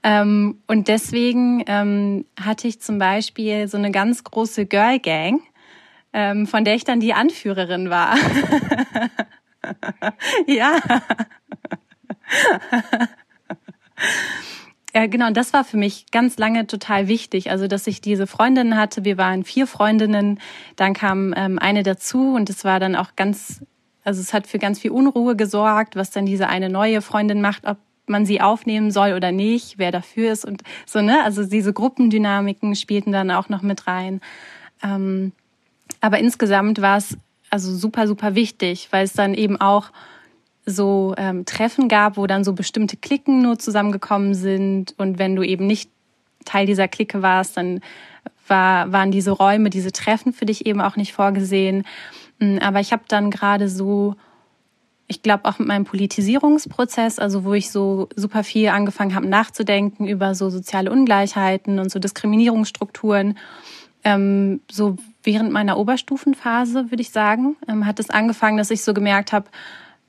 [0.02, 5.40] Ähm, und deswegen ähm, hatte ich zum Beispiel so eine ganz große Girl Gang,
[6.12, 8.16] ähm, von der ich dann die Anführerin war.
[10.46, 10.78] ja.
[14.96, 17.50] Ja, genau, und das war für mich ganz lange total wichtig.
[17.50, 19.04] Also, dass ich diese Freundinnen hatte.
[19.04, 20.38] Wir waren vier Freundinnen,
[20.76, 23.64] dann kam ähm, eine dazu und es war dann auch ganz,
[24.04, 27.66] also es hat für ganz viel Unruhe gesorgt, was dann diese eine neue Freundin macht,
[27.66, 31.24] ob man sie aufnehmen soll oder nicht, wer dafür ist und so, ne?
[31.24, 34.20] Also diese Gruppendynamiken spielten dann auch noch mit rein.
[34.82, 35.32] Ähm,
[36.00, 37.16] aber insgesamt war es
[37.50, 39.90] also super, super wichtig, weil es dann eben auch
[40.66, 44.94] so ähm, Treffen gab, wo dann so bestimmte Klicken nur zusammengekommen sind.
[44.98, 45.90] Und wenn du eben nicht
[46.44, 47.80] Teil dieser Clique warst, dann
[48.48, 51.84] war, waren diese Räume, diese Treffen für dich eben auch nicht vorgesehen.
[52.60, 54.16] Aber ich habe dann gerade so
[55.06, 60.06] ich glaube auch mit meinem Politisierungsprozess, also wo ich so super viel angefangen habe nachzudenken
[60.06, 63.36] über so soziale Ungleichheiten und so Diskriminierungsstrukturen,
[64.02, 68.94] ähm, so während meiner Oberstufenphase würde ich sagen, ähm, hat es angefangen, dass ich so
[68.94, 69.46] gemerkt habe,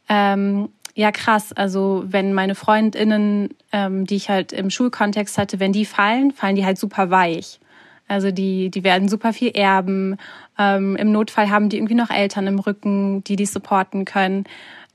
[0.07, 1.51] ähm, ja krass.
[1.51, 6.55] Also wenn meine Freundinnen, ähm, die ich halt im Schulkontext hatte, wenn die fallen, fallen
[6.55, 7.59] die halt super weich.
[8.07, 10.17] Also die, die werden super viel erben.
[10.57, 14.45] Ähm, Im Notfall haben die irgendwie noch Eltern im Rücken, die die supporten können.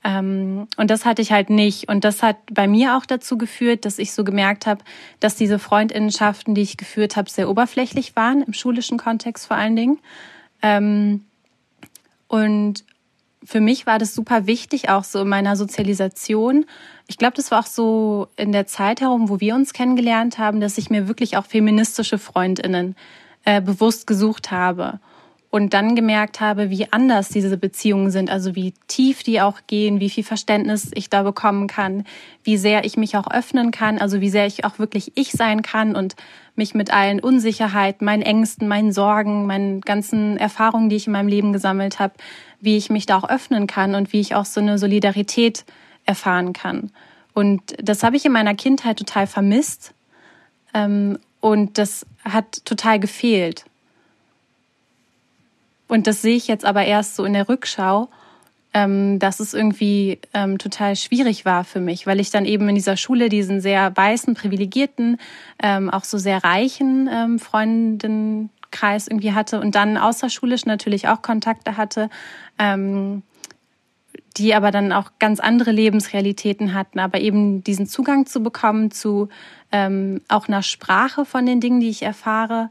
[0.02, 1.88] Ähm, und das hatte ich halt nicht.
[1.88, 4.82] Und das hat bei mir auch dazu geführt, dass ich so gemerkt habe,
[5.18, 9.76] dass diese Freundinnenschaften, die ich geführt habe, sehr oberflächlich waren, im schulischen Kontext vor allen
[9.76, 9.98] Dingen.
[10.62, 11.24] Ähm,
[12.28, 12.84] und
[13.44, 16.66] für mich war das super wichtig, auch so in meiner Sozialisation.
[17.06, 20.60] Ich glaube, das war auch so in der Zeit herum, wo wir uns kennengelernt haben,
[20.60, 22.96] dass ich mir wirklich auch feministische Freundinnen
[23.44, 25.00] äh, bewusst gesucht habe
[25.50, 29.98] und dann gemerkt habe, wie anders diese Beziehungen sind, also wie tief die auch gehen,
[29.98, 32.04] wie viel Verständnis ich da bekommen kann,
[32.44, 35.62] wie sehr ich mich auch öffnen kann, also wie sehr ich auch wirklich ich sein
[35.62, 36.14] kann und
[36.54, 41.28] mich mit allen Unsicherheiten, meinen Ängsten, meinen Sorgen, meinen ganzen Erfahrungen, die ich in meinem
[41.28, 42.14] Leben gesammelt habe,
[42.60, 45.64] wie ich mich da auch öffnen kann und wie ich auch so eine Solidarität
[46.04, 46.92] erfahren kann.
[47.34, 49.94] Und das habe ich in meiner Kindheit total vermisst.
[50.74, 53.64] Ähm, und das hat total gefehlt.
[55.90, 58.08] Und das sehe ich jetzt aber erst so in der Rückschau,
[58.72, 62.76] ähm, dass es irgendwie ähm, total schwierig war für mich, weil ich dann eben in
[62.76, 65.18] dieser Schule diesen sehr weißen, privilegierten,
[65.60, 71.76] ähm, auch so sehr reichen ähm, Freundenkreis irgendwie hatte und dann außerschulisch natürlich auch Kontakte
[71.76, 72.08] hatte,
[72.60, 73.22] ähm,
[74.36, 79.28] die aber dann auch ganz andere Lebensrealitäten hatten, aber eben diesen Zugang zu bekommen zu
[79.72, 82.70] ähm, auch einer Sprache von den Dingen, die ich erfahre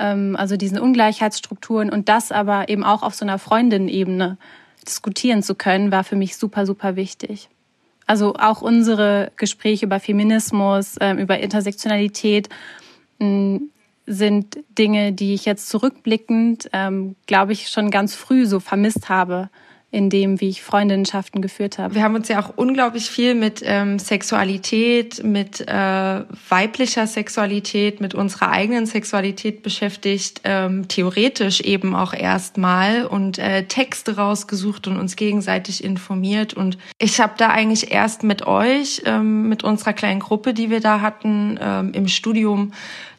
[0.00, 4.38] ähm, also diesen Ungleichheitsstrukturen und das aber eben auch auf so einer Freundinnenebene
[4.86, 7.48] diskutieren zu können, war für mich super, super wichtig.
[8.06, 12.48] Also auch unsere Gespräche über Feminismus, ähm, über Intersektionalität
[14.06, 19.50] sind Dinge, die ich jetzt zurückblickend, ähm, glaube ich, schon ganz früh so vermisst habe
[19.92, 21.96] in dem, wie ich Freundinnenschaften geführt habe.
[21.96, 28.14] Wir haben uns ja auch unglaublich viel mit ähm, Sexualität, mit äh, weiblicher Sexualität, mit
[28.14, 35.16] unserer eigenen Sexualität beschäftigt, ähm, theoretisch eben auch erstmal und äh, Texte rausgesucht und uns
[35.16, 36.54] gegenseitig informiert.
[36.54, 40.80] Und ich habe da eigentlich erst mit euch, ähm, mit unserer kleinen Gruppe, die wir
[40.80, 42.72] da hatten, ähm, im Studium,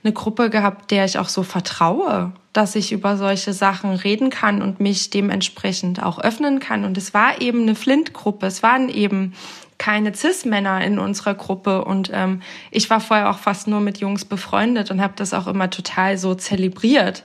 [0.04, 4.62] eine Gruppe gehabt, der ich auch so vertraue dass ich über solche Sachen reden kann
[4.62, 6.84] und mich dementsprechend auch öffnen kann.
[6.84, 8.46] Und es war eben eine Flint-Gruppe.
[8.46, 9.34] Es waren eben
[9.78, 11.86] keine Cis-Männer in unserer Gruppe.
[11.86, 15.48] Und ähm, ich war vorher auch fast nur mit Jungs befreundet und habe das auch
[15.48, 17.24] immer total so zelebriert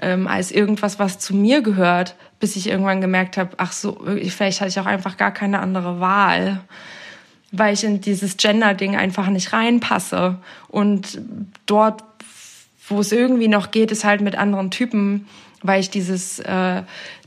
[0.00, 4.60] ähm, als irgendwas, was zu mir gehört, bis ich irgendwann gemerkt habe, ach so, vielleicht
[4.60, 6.60] hatte ich auch einfach gar keine andere Wahl
[7.58, 10.38] weil ich in dieses Gender-Ding einfach nicht reinpasse.
[10.68, 11.20] Und
[11.66, 12.02] dort
[12.88, 15.26] wo es irgendwie noch geht, ist halt mit anderen Typen,
[15.62, 16.82] weil ich dieses, äh,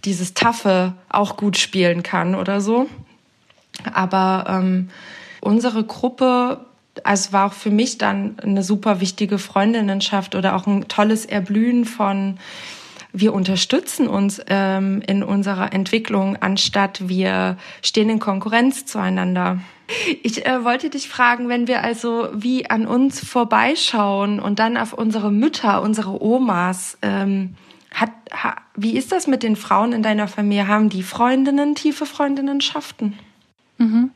[0.05, 2.87] dieses Taffe auch gut spielen kann oder so.
[3.93, 4.89] Aber ähm,
[5.41, 6.65] unsere Gruppe,
[7.03, 11.85] also war auch für mich dann eine super wichtige Freundinnenschaft oder auch ein tolles Erblühen
[11.85, 12.37] von
[13.11, 19.59] wir unterstützen uns ähm, in unserer Entwicklung, anstatt wir stehen in Konkurrenz zueinander.
[20.21, 24.93] Ich äh, wollte dich fragen, wenn wir also wie an uns vorbeischauen und dann auf
[24.93, 27.55] unsere Mütter, unsere Omas, ähm,
[27.91, 30.67] hat, ha, wie ist das mit den Frauen in deiner Familie?
[30.67, 33.17] Haben die Freundinnen tiefe Freundinnenschaften?
[33.77, 34.11] Mhm.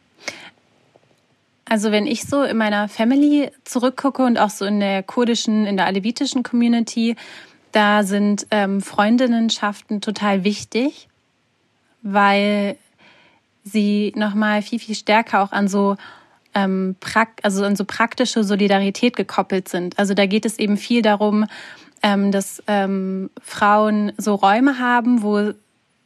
[1.65, 5.77] Also wenn ich so in meiner Family zurückgucke und auch so in der kurdischen, in
[5.77, 7.15] der alevitischen Community,
[7.71, 11.07] da sind ähm, Freundinnenschaften total wichtig,
[12.03, 12.77] weil
[13.63, 15.95] sie nochmal viel, viel stärker auch an so
[16.53, 16.95] ähm,
[17.41, 19.97] also an so praktische Solidarität gekoppelt sind.
[19.97, 21.45] Also da geht es eben viel darum,
[22.01, 25.53] ähm, dass ähm, Frauen so Räume haben, wo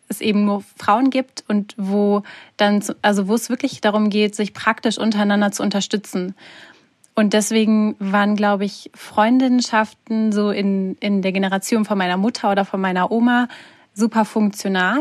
[0.10, 2.24] es eben nur Frauen gibt und wo
[2.56, 6.34] dann, also wo es wirklich darum geht, sich praktisch untereinander zu unterstützen.
[7.13, 12.63] Und deswegen waren, glaube ich, Freundinnenschaften so in, in der Generation von meiner Mutter oder
[12.63, 13.48] von meiner Oma
[13.93, 15.00] super funktional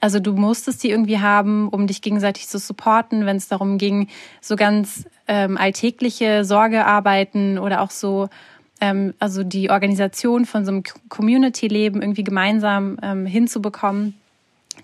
[0.00, 4.08] also du musstest die irgendwie haben, um dich gegenseitig zu supporten, wenn es darum ging,
[4.40, 8.28] so ganz ähm, alltägliche Sorgearbeiten oder auch so,
[8.80, 14.14] ähm, also die Organisation von so einem Community-Leben irgendwie gemeinsam ähm, hinzubekommen.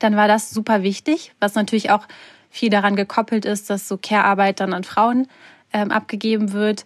[0.01, 2.07] Dann war das super wichtig, was natürlich auch
[2.51, 5.29] viel daran gekoppelt ist, dass so Care-Arbeit dann an Frauen
[5.73, 6.85] ähm, abgegeben wird.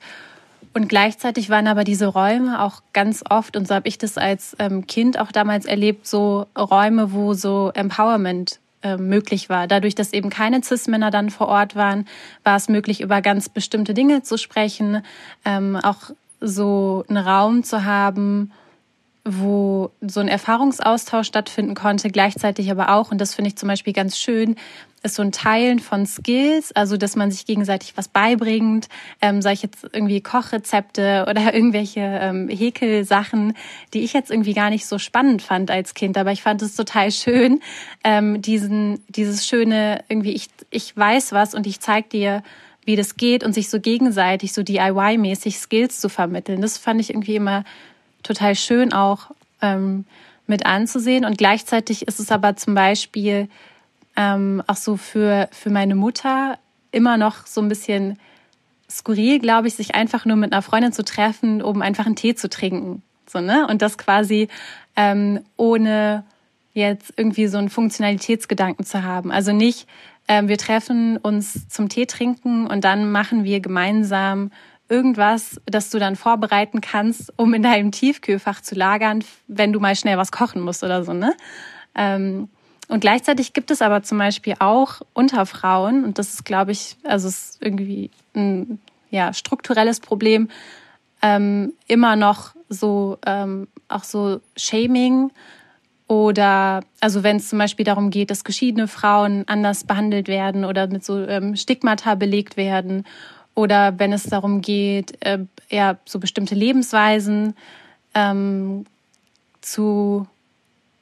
[0.79, 4.55] Und gleichzeitig waren aber diese Räume auch ganz oft, und so habe ich das als
[4.61, 9.67] ähm, Kind auch damals erlebt, so Räume, wo so Empowerment äh, möglich war.
[9.67, 12.07] Dadurch, dass eben keine Cis-Männer dann vor Ort waren,
[12.45, 15.03] war es möglich, über ganz bestimmte Dinge zu sprechen,
[15.45, 18.53] ähm, auch so einen Raum zu haben,
[19.25, 23.93] wo so ein Erfahrungsaustausch stattfinden konnte, gleichzeitig aber auch, und das finde ich zum Beispiel
[23.93, 24.57] ganz schön,
[25.03, 28.89] ist so ein Teilen von Skills, also dass man sich gegenseitig was beibringt,
[29.21, 33.55] ähm, sei ich jetzt irgendwie Kochrezepte oder irgendwelche ähm, Häkelsachen,
[33.95, 36.75] die ich jetzt irgendwie gar nicht so spannend fand als Kind, aber ich fand es
[36.75, 37.61] total schön,
[38.05, 42.43] ähm, diesen, dieses schöne irgendwie, ich, ich weiß was und ich zeig dir,
[42.85, 46.63] wie das geht und sich so gegenseitig so DIY-mäßig Skills zu vermitteln.
[46.63, 47.65] Das fand ich irgendwie immer
[48.23, 49.31] total schön auch
[49.63, 50.05] ähm,
[50.47, 51.25] mit anzusehen.
[51.25, 53.49] Und gleichzeitig ist es aber zum Beispiel
[54.17, 56.59] ähm, auch so für, für meine Mutter
[56.91, 58.19] immer noch so ein bisschen
[58.91, 62.35] skurril, glaube ich, sich einfach nur mit einer Freundin zu treffen, um einfach einen Tee
[62.35, 63.03] zu trinken.
[63.27, 63.67] So, ne?
[63.69, 64.49] Und das quasi
[64.97, 66.25] ähm, ohne
[66.73, 69.31] jetzt irgendwie so einen Funktionalitätsgedanken zu haben.
[69.31, 69.87] Also nicht,
[70.27, 74.51] ähm, wir treffen uns zum Tee trinken und dann machen wir gemeinsam
[74.89, 79.97] irgendwas, das du dann vorbereiten kannst, um in deinem Tiefkühlfach zu lagern, wenn du mal
[79.97, 81.35] schnell was kochen musst oder so, ne?
[81.95, 82.49] Ähm,
[82.89, 86.97] und gleichzeitig gibt es aber zum Beispiel auch unter Frauen, und das ist, glaube ich,
[87.05, 90.49] also ist irgendwie ein ja, strukturelles Problem,
[91.21, 95.31] ähm, immer noch so ähm, auch so Shaming
[96.07, 100.87] oder also wenn es zum Beispiel darum geht, dass geschiedene Frauen anders behandelt werden oder
[100.87, 103.05] mit so ähm, Stigmata belegt werden
[103.59, 107.57] oder wenn es darum geht, äh, ja so bestimmte Lebensweisen
[108.15, 108.87] ähm,
[109.61, 110.29] zu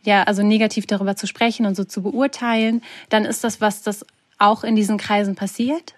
[0.04, 4.06] ja, also negativ darüber zu sprechen und so zu beurteilen, dann ist das was, das
[4.38, 5.94] auch in diesen Kreisen passiert.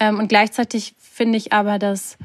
[0.00, 2.16] Ähm, und gleichzeitig finde ich aber, dass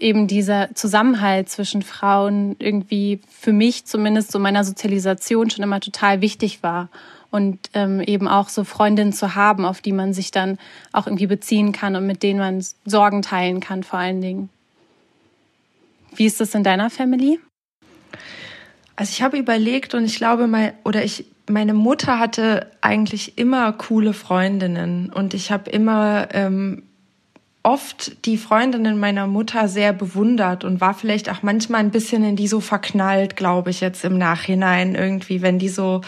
[0.00, 6.20] eben dieser Zusammenhalt zwischen Frauen irgendwie für mich zumindest so meiner Sozialisation schon immer total
[6.20, 6.88] wichtig war.
[7.34, 10.56] Und ähm, eben auch so Freundinnen zu haben, auf die man sich dann
[10.92, 14.50] auch irgendwie beziehen kann und mit denen man Sorgen teilen kann, vor allen Dingen.
[16.14, 17.40] Wie ist das in deiner Family?
[18.94, 23.72] Also ich habe überlegt und ich glaube mal oder ich meine Mutter hatte eigentlich immer
[23.72, 26.84] coole Freundinnen und ich habe immer ähm,
[27.64, 32.36] oft die Freundinnen meiner Mutter sehr bewundert und war vielleicht auch manchmal ein bisschen in
[32.36, 36.00] die so verknallt, glaube ich jetzt im Nachhinein irgendwie, wenn die so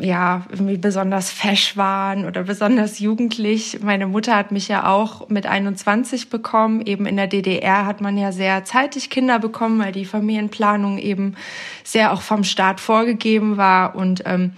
[0.00, 3.80] ja, irgendwie besonders fesch waren oder besonders jugendlich.
[3.82, 6.84] Meine Mutter hat mich ja auch mit 21 bekommen.
[6.86, 11.36] Eben in der DDR hat man ja sehr zeitig Kinder bekommen, weil die Familienplanung eben
[11.84, 13.94] sehr auch vom Staat vorgegeben war.
[13.94, 14.52] Und ähm,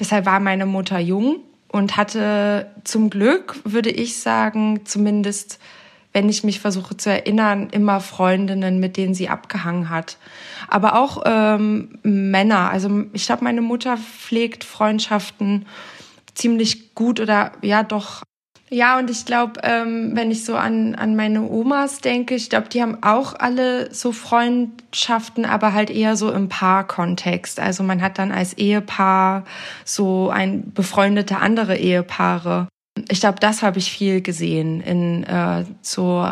[0.00, 5.58] deshalb war meine Mutter jung und hatte zum Glück, würde ich sagen, zumindest
[6.12, 10.18] wenn ich mich versuche zu erinnern, immer Freundinnen, mit denen sie abgehangen hat.
[10.68, 12.70] Aber auch ähm, Männer.
[12.70, 15.66] Also ich glaube, meine Mutter pflegt Freundschaften
[16.34, 18.22] ziemlich gut oder ja doch.
[18.68, 22.70] Ja, und ich glaube, ähm, wenn ich so an, an meine Omas denke, ich glaube,
[22.70, 27.60] die haben auch alle so Freundschaften, aber halt eher so im Paarkontext.
[27.60, 29.44] Also man hat dann als Ehepaar
[29.84, 32.68] so ein befreundete andere Ehepaare.
[33.08, 36.28] Ich glaube, das habe ich viel gesehen in äh, so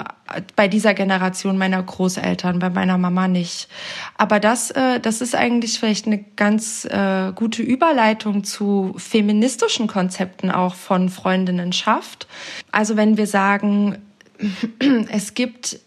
[0.56, 3.68] bei dieser Generation meiner Großeltern, bei meiner Mama nicht.
[4.16, 10.50] Aber das, äh, das ist eigentlich vielleicht eine ganz äh, gute Überleitung zu feministischen Konzepten
[10.50, 12.26] auch von Freundinnenschaft.
[12.70, 13.98] Also wenn wir sagen,
[15.10, 15.80] es gibt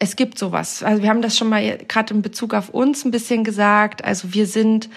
[0.00, 0.82] es gibt sowas.
[0.82, 4.04] Also wir haben das schon mal gerade in Bezug auf uns ein bisschen gesagt.
[4.04, 4.88] Also wir sind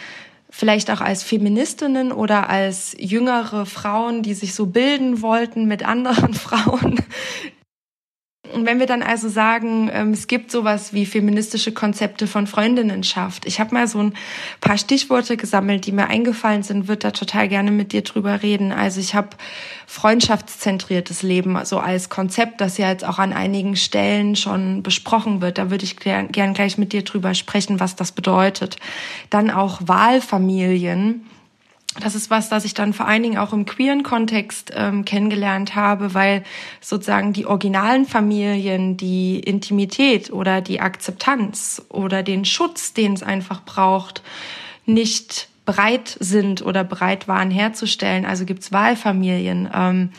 [0.52, 6.34] vielleicht auch als Feministinnen oder als jüngere Frauen, die sich so bilden wollten mit anderen
[6.36, 7.02] Frauen,
[8.56, 13.46] wenn wir dann also sagen, ähm, es gibt sowas wie feministische Konzepte von Freundinnenschaft.
[13.46, 14.14] Ich habe mal so ein
[14.60, 18.72] paar Stichworte gesammelt, die mir eingefallen sind, würde da total gerne mit dir drüber reden.
[18.72, 19.30] Also ich habe
[19.88, 25.58] freundschaftszentriertes Leben, so als Konzept, das ja jetzt auch an einigen Stellen schon besprochen wird.
[25.58, 28.78] Da würde ich gern, gern gleich mit dir drüber sprechen, was das bedeutet.
[29.30, 31.26] Dann auch Wahlfamilien
[32.00, 35.76] das ist was, das ich dann vor allen Dingen auch im queeren Kontext ähm, kennengelernt
[35.76, 36.44] habe, weil
[36.80, 43.66] sozusagen die originalen Familien die Intimität oder die Akzeptanz oder den Schutz, den es einfach
[43.66, 44.24] braucht,
[44.86, 48.26] nicht bereit sind oder bereit waren herzustellen.
[48.26, 49.70] Also gibt's Wahlfamilien.
[49.74, 50.10] Ähm,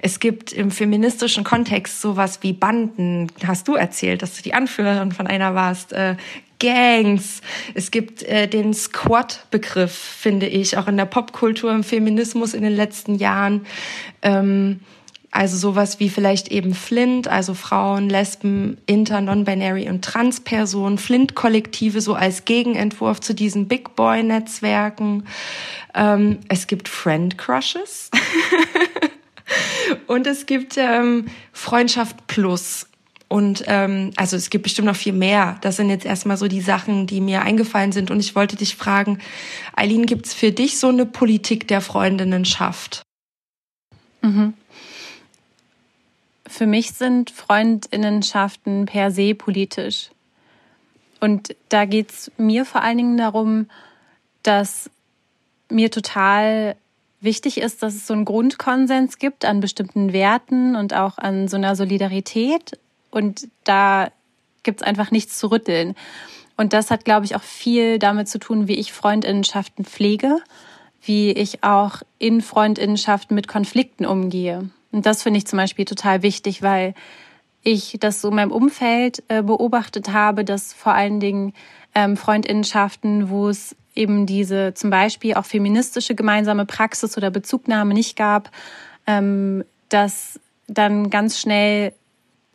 [0.00, 3.28] es gibt im feministischen Kontext sowas wie Banden.
[3.46, 5.92] Hast du erzählt, dass du die Anführerin von einer warst?
[5.92, 6.16] Äh,
[6.62, 7.40] Gangs.
[7.74, 12.76] Es gibt äh, den Squad-Begriff, finde ich, auch in der Popkultur, im Feminismus in den
[12.76, 13.66] letzten Jahren.
[14.22, 14.78] Ähm,
[15.32, 22.14] also sowas wie vielleicht eben Flint, also Frauen, Lesben, Inter, Non-Binary und Trans-Personen, Flint-Kollektive so
[22.14, 25.24] als Gegenentwurf zu diesen Big Boy-Netzwerken.
[25.94, 28.10] Ähm, es gibt Friend-Crushes.
[30.06, 32.86] und es gibt ähm, Freundschaft Plus.
[33.32, 35.56] Und ähm, also es gibt bestimmt noch viel mehr.
[35.62, 38.10] Das sind jetzt erstmal so die Sachen, die mir eingefallen sind.
[38.10, 39.20] Und ich wollte dich fragen,
[39.74, 43.00] Eileen, gibt's für dich so eine Politik der Freundinnenschaft?
[44.20, 44.52] Mhm.
[46.46, 50.10] Für mich sind Freundinnenschaften per se politisch.
[51.18, 53.70] Und da geht's mir vor allen Dingen darum,
[54.42, 54.90] dass
[55.70, 56.76] mir total
[57.22, 61.56] wichtig ist, dass es so einen Grundkonsens gibt an bestimmten Werten und auch an so
[61.56, 62.78] einer Solidarität.
[63.12, 64.10] Und da
[64.64, 65.94] gibt's einfach nichts zu rütteln.
[66.56, 70.38] Und das hat, glaube ich, auch viel damit zu tun, wie ich Freundinnenschaften pflege,
[71.04, 74.68] wie ich auch in Freundinnenschaften mit Konflikten umgehe.
[74.90, 76.94] Und das finde ich zum Beispiel total wichtig, weil
[77.62, 81.54] ich das so in meinem Umfeld äh, beobachtet habe, dass vor allen Dingen
[81.94, 88.16] ähm, Freundinnenschaften, wo es eben diese zum Beispiel auch feministische gemeinsame Praxis oder Bezugnahme nicht
[88.16, 88.50] gab,
[89.06, 91.92] ähm, dass dann ganz schnell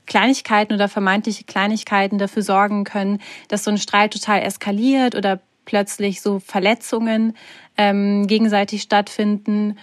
[0.08, 6.22] Kleinigkeiten oder vermeintliche Kleinigkeiten dafür sorgen können, dass so ein Streit total eskaliert oder plötzlich
[6.22, 7.36] so Verletzungen
[7.78, 9.78] ähm, gegenseitig stattfinden.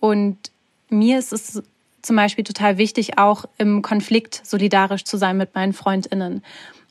[0.00, 0.38] Und
[0.88, 1.62] mir ist es
[2.00, 6.42] zum Beispiel total wichtig, auch im Konflikt solidarisch zu sein mit meinen FreundInnen.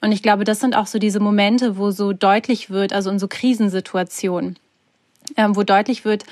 [0.01, 3.19] Und ich glaube, das sind auch so diese Momente, wo so deutlich wird, also in
[3.19, 4.57] so Krisensituationen,
[5.37, 6.25] ähm, wo deutlich wird,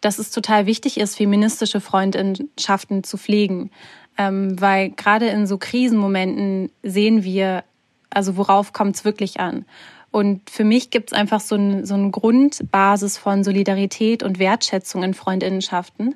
[0.00, 3.70] dass es total wichtig ist, feministische Freundschaften zu pflegen.
[4.18, 7.64] Ähm, weil gerade in so Krisenmomenten sehen wir,
[8.10, 9.64] also worauf kommt es wirklich an.
[10.10, 15.02] Und für mich gibt es einfach so, ein, so eine Grundbasis von Solidarität und Wertschätzung
[15.02, 16.14] in Freundinnenschaften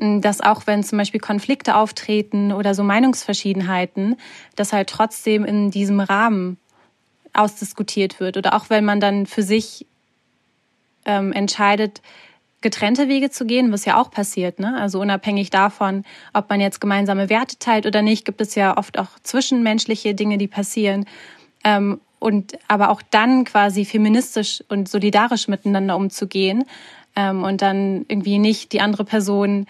[0.00, 4.16] dass auch wenn zum Beispiel Konflikte auftreten oder so Meinungsverschiedenheiten,
[4.56, 6.56] dass halt trotzdem in diesem Rahmen
[7.34, 8.38] ausdiskutiert wird.
[8.38, 9.86] Oder auch wenn man dann für sich
[11.04, 12.00] ähm, entscheidet,
[12.60, 14.58] getrennte Wege zu gehen, was ja auch passiert.
[14.58, 14.78] Ne?
[14.78, 18.98] Also unabhängig davon, ob man jetzt gemeinsame Werte teilt oder nicht, gibt es ja oft
[18.98, 21.06] auch zwischenmenschliche Dinge, die passieren.
[21.64, 26.64] Ähm, und aber auch dann quasi feministisch und solidarisch miteinander umzugehen
[27.16, 29.66] ähm, und dann irgendwie nicht die andere Person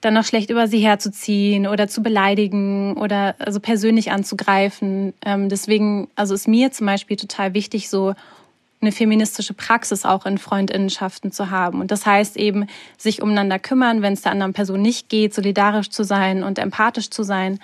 [0.00, 5.12] dann noch schlecht über sie herzuziehen oder zu beleidigen oder also persönlich anzugreifen.
[5.24, 8.14] Ähm, deswegen, also ist mir zum Beispiel total wichtig, so
[8.80, 11.80] eine feministische Praxis auch in Freundinnenschaften zu haben.
[11.80, 12.66] Und das heißt eben,
[12.96, 17.10] sich umeinander kümmern, wenn es der anderen Person nicht geht, solidarisch zu sein und empathisch
[17.10, 17.60] zu sein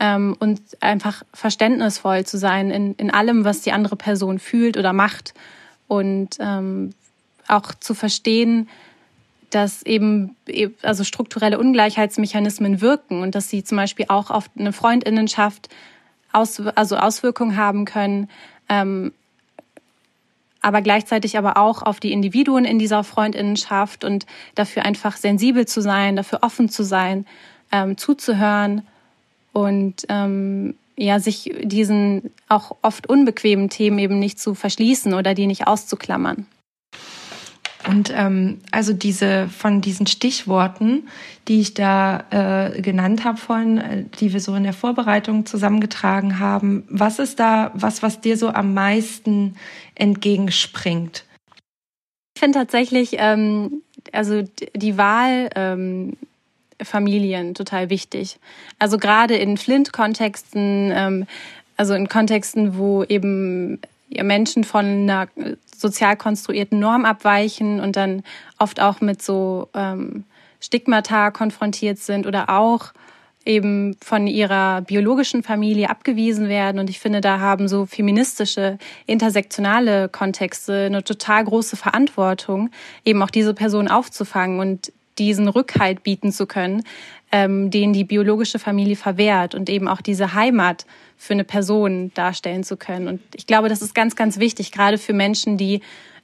[0.00, 4.92] ähm, und einfach verständnisvoll zu sein in, in allem, was die andere Person fühlt oder
[4.92, 5.32] macht.
[5.86, 6.92] Und ähm,
[7.46, 8.68] auch zu verstehen,
[9.50, 10.36] dass eben
[10.82, 15.68] also strukturelle Ungleichheitsmechanismen wirken und dass sie zum Beispiel auch auf eine Freundinnenschaft
[16.32, 18.28] aus, also Auswirkungen haben können,
[18.68, 19.12] ähm,
[20.60, 25.80] aber gleichzeitig aber auch auf die Individuen in dieser Freundinnenschaft und dafür einfach sensibel zu
[25.80, 27.26] sein, dafür offen zu sein,
[27.72, 28.86] ähm, zuzuhören
[29.52, 35.46] und ähm, ja sich diesen auch oft unbequemen Themen eben nicht zu verschließen oder die
[35.46, 36.46] nicht auszuklammern.
[37.86, 41.08] Und ähm, also diese von diesen Stichworten,
[41.46, 46.40] die ich da äh, genannt habe vorhin, äh, die wir so in der Vorbereitung zusammengetragen
[46.40, 49.54] haben, was ist da was, was dir so am meisten
[49.94, 51.24] entgegenspringt?
[52.34, 54.42] Ich finde tatsächlich, ähm, also
[54.74, 56.16] die Wahl ähm,
[56.82, 58.38] Familien total wichtig.
[58.78, 61.26] Also gerade in Flint-Kontexten, ähm,
[61.76, 63.80] also in Kontexten, wo eben
[64.22, 65.28] Menschen von einer
[65.76, 68.22] sozial konstruierten Norm abweichen und dann
[68.58, 70.24] oft auch mit so ähm,
[70.60, 72.92] Stigmata konfrontiert sind oder auch
[73.44, 76.78] eben von ihrer biologischen Familie abgewiesen werden.
[76.78, 82.70] Und ich finde, da haben so feministische, intersektionale Kontexte eine total große Verantwortung,
[83.04, 86.84] eben auch diese Person aufzufangen und diesen Rückhalt bieten zu können,
[87.32, 90.86] ähm, den die biologische Familie verwehrt und eben auch diese Heimat
[91.18, 93.08] für eine Person darstellen zu können.
[93.08, 95.80] Und ich glaube, das ist ganz, ganz wichtig, gerade für Menschen, die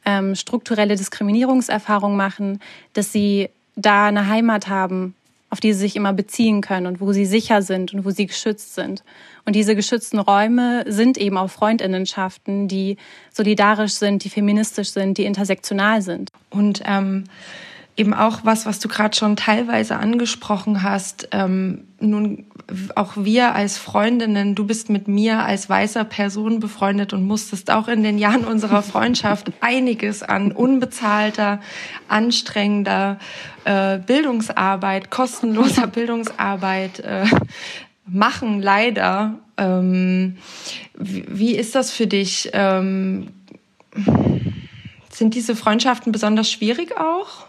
[0.06, 2.60] ähm, strukturelle Diskriminierungserfahrungen machen,
[2.92, 5.14] dass sie da eine Heimat haben,
[5.50, 8.26] auf die sie sich immer beziehen können und wo sie sicher sind und wo sie
[8.26, 9.02] geschützt sind.
[9.44, 12.96] Und diese geschützten Räume sind eben auch Freundinnenschaften, die
[13.32, 16.30] solidarisch sind, die feministisch sind, die intersektional sind.
[16.50, 17.24] Und ähm
[17.96, 21.28] eben auch was, was du gerade schon teilweise angesprochen hast.
[21.30, 22.46] Ähm, nun,
[22.96, 27.86] auch wir als Freundinnen, du bist mit mir als weißer Person befreundet und musstest auch
[27.86, 31.60] in den Jahren unserer Freundschaft einiges an unbezahlter,
[32.08, 33.18] anstrengender
[33.64, 37.26] äh, Bildungsarbeit, kostenloser Bildungsarbeit äh,
[38.06, 39.34] machen, leider.
[39.56, 40.36] Ähm,
[40.94, 42.50] wie, wie ist das für dich?
[42.54, 43.28] Ähm,
[45.10, 47.46] sind diese Freundschaften besonders schwierig auch?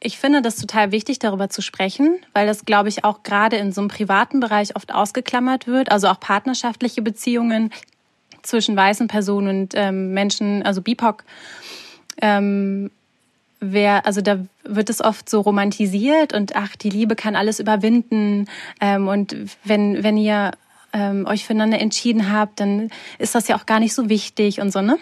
[0.00, 3.72] Ich finde das total wichtig, darüber zu sprechen, weil das, glaube ich, auch gerade in
[3.72, 5.90] so einem privaten Bereich oft ausgeklammert wird.
[5.90, 7.70] Also auch partnerschaftliche Beziehungen
[8.42, 11.24] zwischen weißen Personen und ähm, Menschen, also BIPOC.
[12.22, 12.90] Ähm,
[13.60, 18.46] wer, also da wird es oft so romantisiert und ach, die Liebe kann alles überwinden.
[18.80, 20.52] Ähm, und wenn, wenn ihr
[20.92, 24.72] ähm, euch füreinander entschieden habt, dann ist das ja auch gar nicht so wichtig und
[24.72, 24.96] so, ne?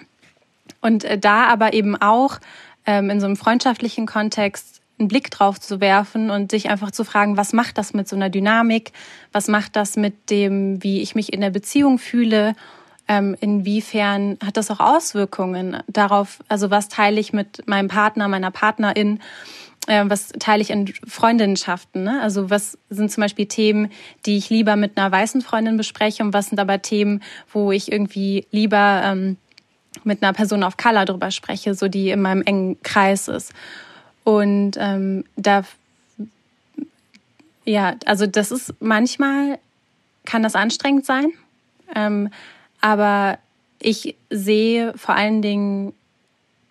[0.80, 2.38] Und äh, da aber eben auch
[2.86, 7.04] ähm, in so einem freundschaftlichen Kontext einen Blick drauf zu werfen und sich einfach zu
[7.04, 8.92] fragen, was macht das mit so einer Dynamik?
[9.32, 12.54] Was macht das mit dem, wie ich mich in der Beziehung fühle?
[13.08, 18.50] Ähm, inwiefern hat das auch Auswirkungen darauf, also was teile ich mit meinem Partner, meiner
[18.50, 19.20] Partnerin?
[19.86, 22.04] äh, was teile ich in Freundinnenschaften?
[22.04, 22.20] Ne?
[22.20, 23.90] Also was sind zum Beispiel Themen,
[24.26, 27.22] die ich lieber mit einer weißen Freundin bespreche und was sind aber Themen,
[27.52, 29.36] wo ich irgendwie lieber ähm,
[30.04, 33.52] mit einer Person of Color drüber spreche, so die in meinem engen Kreis ist.
[34.26, 35.62] Und ähm, da,
[37.64, 39.60] ja, also das ist manchmal
[40.24, 41.30] kann das anstrengend sein,
[41.94, 42.30] ähm,
[42.80, 43.38] aber
[43.78, 45.92] ich sehe vor allen Dingen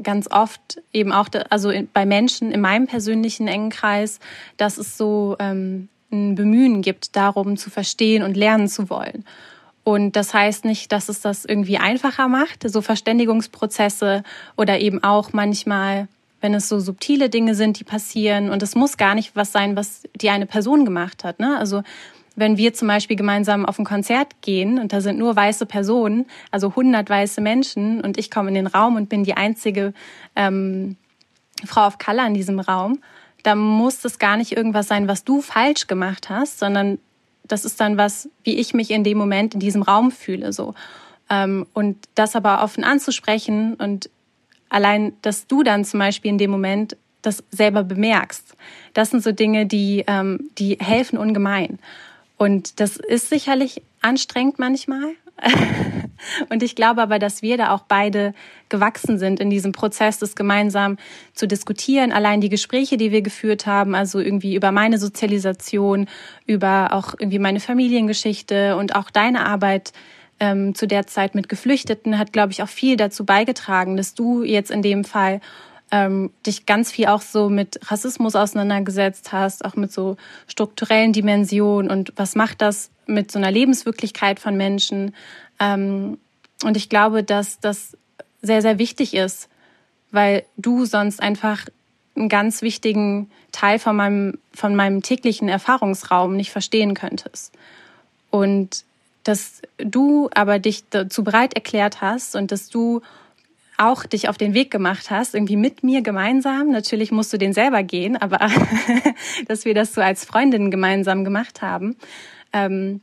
[0.03, 4.19] ganz oft eben auch, also bei Menschen in meinem persönlichen engen Kreis,
[4.57, 9.23] dass es so ähm, ein Bemühen gibt, darum zu verstehen und lernen zu wollen.
[9.85, 14.23] Und das heißt nicht, dass es das irgendwie einfacher macht, so Verständigungsprozesse
[14.57, 16.09] oder eben auch manchmal,
[16.45, 18.51] wenn es so subtile Dinge sind, die passieren.
[18.51, 21.39] Und es muss gar nicht was sein, was die eine Person gemacht hat.
[21.39, 21.57] Ne?
[21.57, 21.81] Also
[22.35, 26.27] wenn wir zum Beispiel gemeinsam auf ein Konzert gehen und da sind nur weiße Personen,
[26.51, 29.93] also 100 weiße Menschen und ich komme in den Raum und bin die einzige
[30.35, 30.97] ähm,
[31.65, 32.99] Frau of Color in diesem Raum,
[33.41, 36.99] da muss das gar nicht irgendwas sein, was du falsch gemacht hast, sondern
[37.47, 40.75] das ist dann was, wie ich mich in dem Moment in diesem Raum fühle, so.
[41.27, 44.11] Ähm, und das aber offen anzusprechen und
[44.75, 48.55] allein, dass du dann zum Beispiel in dem Moment das selber bemerkst,
[48.93, 51.79] das sind so Dinge, die, ähm, die helfen ungemein.
[52.37, 55.13] Und das ist sicherlich anstrengend manchmal.
[56.49, 58.33] und ich glaube aber, dass wir da auch beide
[58.67, 60.97] gewachsen sind in diesem Prozess, das gemeinsam
[61.33, 62.11] zu diskutieren.
[62.11, 66.07] Allein die Gespräche, die wir geführt haben, also irgendwie über meine Sozialisation,
[66.45, 69.93] über auch irgendwie meine Familiengeschichte und auch deine Arbeit
[70.39, 74.43] ähm, zu der Zeit mit Geflüchteten, hat, glaube ich, auch viel dazu beigetragen, dass du
[74.43, 75.41] jetzt in dem Fall
[75.91, 80.17] ähm, dich ganz viel auch so mit Rassismus auseinandergesetzt hast, auch mit so
[80.47, 85.13] strukturellen Dimensionen und was macht das mit so einer Lebenswirklichkeit von Menschen.
[85.59, 86.17] Ähm,
[86.63, 87.95] und ich glaube, dass das
[88.41, 89.49] sehr, sehr wichtig ist,
[90.11, 91.65] weil du sonst einfach
[92.15, 97.53] einen ganz wichtigen Teil von meinem, von meinem täglichen Erfahrungsraum nicht verstehen könntest.
[98.31, 98.85] Und
[99.25, 103.01] dass du aber dich dazu bereit erklärt hast und dass du
[103.77, 106.69] auch dich auf den Weg gemacht hast, irgendwie mit mir gemeinsam.
[106.69, 108.39] Natürlich musst du den selber gehen, aber
[109.47, 111.97] dass wir das so als Freundinnen gemeinsam gemacht haben,
[112.53, 113.01] ähm,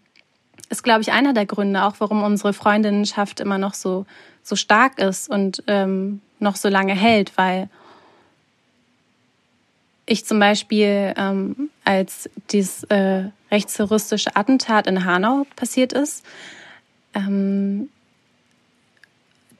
[0.71, 4.07] ist, glaube ich, einer der Gründe auch, warum unsere Freundinnenschaft immer noch so,
[4.43, 7.69] so stark ist und ähm, noch so lange hält, weil
[10.07, 16.25] ich zum Beispiel, ähm, als dieses äh, rechtsterroristische Attentat in Hanau passiert ist,
[17.15, 17.89] ähm,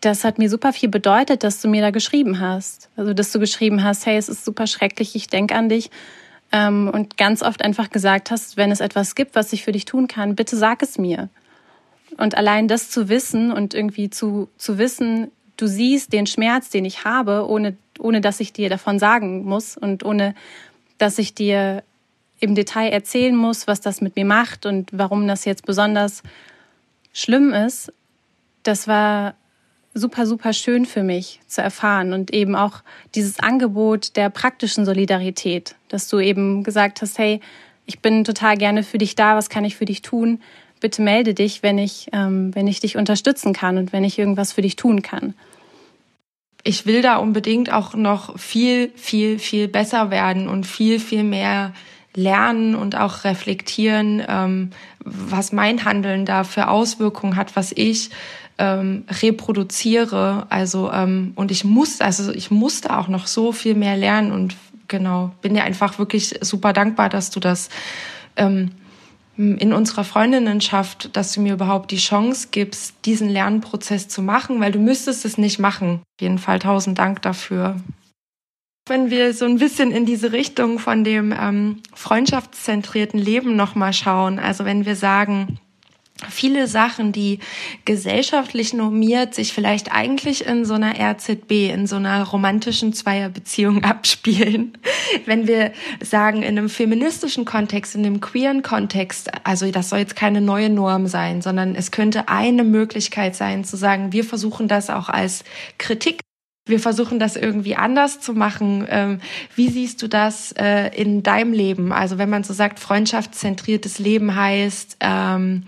[0.01, 2.91] das hat mir super viel bedeutet, dass du mir da geschrieben hast.
[2.97, 5.91] Also, dass du geschrieben hast, hey, es ist super schrecklich, ich denke an dich.
[6.51, 9.85] Ähm, und ganz oft einfach gesagt hast, wenn es etwas gibt, was ich für dich
[9.85, 11.29] tun kann, bitte sag es mir.
[12.19, 16.85] Und allein das zu wissen und irgendwie zu, zu wissen, du siehst den Schmerz, den
[16.85, 20.35] ich habe, ohne, ohne dass ich dir davon sagen muss und ohne
[20.99, 21.85] dass ich dir
[22.43, 26.25] im Detail erzählen muss, was das mit mir macht und warum das jetzt besonders
[27.13, 27.93] schlimm ist,
[28.65, 29.35] das war
[29.95, 32.83] super, super schön für mich zu erfahren und eben auch
[33.15, 37.41] dieses Angebot der praktischen Solidarität, dass du eben gesagt hast, hey,
[37.87, 40.41] ich bin total gerne für dich da, was kann ich für dich tun?
[40.81, 44.53] Bitte melde dich, wenn ich, ähm, wenn ich dich unterstützen kann und wenn ich irgendwas
[44.53, 45.35] für dich tun kann.
[46.65, 51.73] Ich will da unbedingt auch noch viel, viel, viel besser werden und viel, viel mehr
[52.15, 58.11] lernen und auch reflektieren, ähm, was mein Handeln da für Auswirkungen hat, was ich
[58.59, 60.47] ähm, reproduziere.
[60.51, 64.57] Also ähm, und ich muss, also ich musste auch noch so viel mehr lernen und
[64.89, 67.71] genau bin dir einfach wirklich super dankbar, dass du das
[68.37, 68.73] ähm,
[69.37, 74.73] in unserer Freundinnenschaft, dass du mir überhaupt die Chance gibst, diesen Lernprozess zu machen, weil
[74.73, 76.01] du müsstest es nicht machen.
[76.01, 77.77] Auf jeden Fall tausend Dank dafür.
[78.89, 84.41] Wenn wir so ein bisschen in diese Richtung von dem ähm, freundschaftszentrierten Leben nochmal schauen,
[84.41, 85.61] also wenn wir sagen,
[86.29, 87.39] viele Sachen, die
[87.85, 94.77] gesellschaftlich normiert sich vielleicht eigentlich in so einer RZB, in so einer romantischen Zweierbeziehung abspielen.
[95.27, 95.73] Wenn wir
[96.03, 100.71] sagen, in einem feministischen Kontext, in einem queeren Kontext, also das soll jetzt keine neue
[100.71, 105.45] Norm sein, sondern es könnte eine Möglichkeit sein zu sagen, wir versuchen das auch als
[105.79, 106.21] Kritik
[106.65, 108.87] wir versuchen das irgendwie anders zu machen.
[108.89, 109.21] Ähm,
[109.57, 111.93] wie siehst du das äh, in deinem Leben?
[111.93, 115.65] Also wenn man so sagt, freundschaftszentriertes Leben heißt, ähm,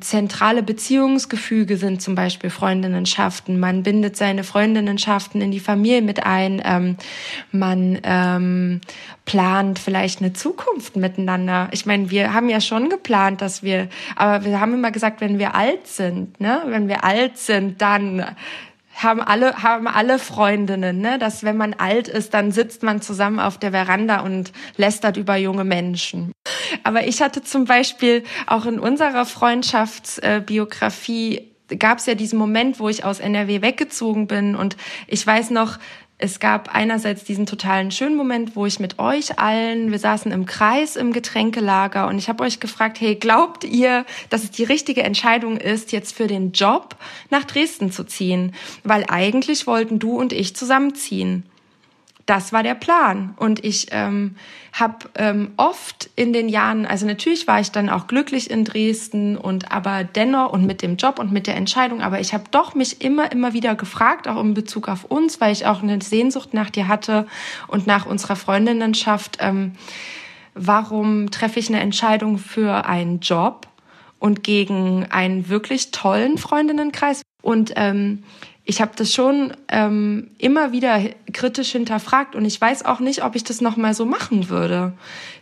[0.00, 3.60] zentrale Beziehungsgefüge sind zum Beispiel Freundinnenschaften.
[3.60, 6.60] Man bindet seine Freundinnenschaften in die Familie mit ein.
[6.64, 6.96] Ähm,
[7.52, 8.80] man
[9.24, 11.68] plant vielleicht eine Zukunft miteinander.
[11.70, 15.38] Ich meine, wir haben ja schon geplant, dass wir, aber wir haben immer gesagt, wenn
[15.38, 18.24] wir alt sind, ne, wenn wir alt sind, dann
[19.02, 21.18] haben alle, haben alle Freundinnen, ne?
[21.18, 25.36] dass wenn man alt ist, dann sitzt man zusammen auf der Veranda und lästert über
[25.36, 26.32] junge Menschen.
[26.84, 32.88] Aber ich hatte zum Beispiel auch in unserer Freundschaftsbiografie gab es ja diesen Moment, wo
[32.88, 35.78] ich aus NRW weggezogen bin und ich weiß noch,
[36.18, 40.46] es gab einerseits diesen totalen schönen Moment, wo ich mit euch allen, wir saßen im
[40.46, 45.04] Kreis im Getränkelager und ich habe euch gefragt, hey, glaubt ihr, dass es die richtige
[45.04, 46.96] Entscheidung ist, jetzt für den Job
[47.30, 48.52] nach Dresden zu ziehen?
[48.82, 51.47] Weil eigentlich wollten du und ich zusammenziehen
[52.28, 53.32] das war der Plan.
[53.36, 54.36] Und ich ähm,
[54.74, 59.38] habe ähm, oft in den Jahren, also natürlich war ich dann auch glücklich in Dresden
[59.38, 62.74] und aber dennoch und mit dem Job und mit der Entscheidung, aber ich habe doch
[62.74, 66.52] mich immer, immer wieder gefragt, auch in Bezug auf uns, weil ich auch eine Sehnsucht
[66.52, 67.26] nach dir hatte
[67.66, 69.38] und nach unserer Freundinnenschaft.
[69.40, 69.72] Ähm,
[70.52, 73.68] warum treffe ich eine Entscheidung für einen Job
[74.18, 77.22] und gegen einen wirklich tollen Freundinnenkreis?
[77.40, 78.24] Und ähm,
[78.70, 81.00] ich habe das schon ähm, immer wieder
[81.32, 84.92] kritisch hinterfragt und ich weiß auch nicht, ob ich das noch mal so machen würde,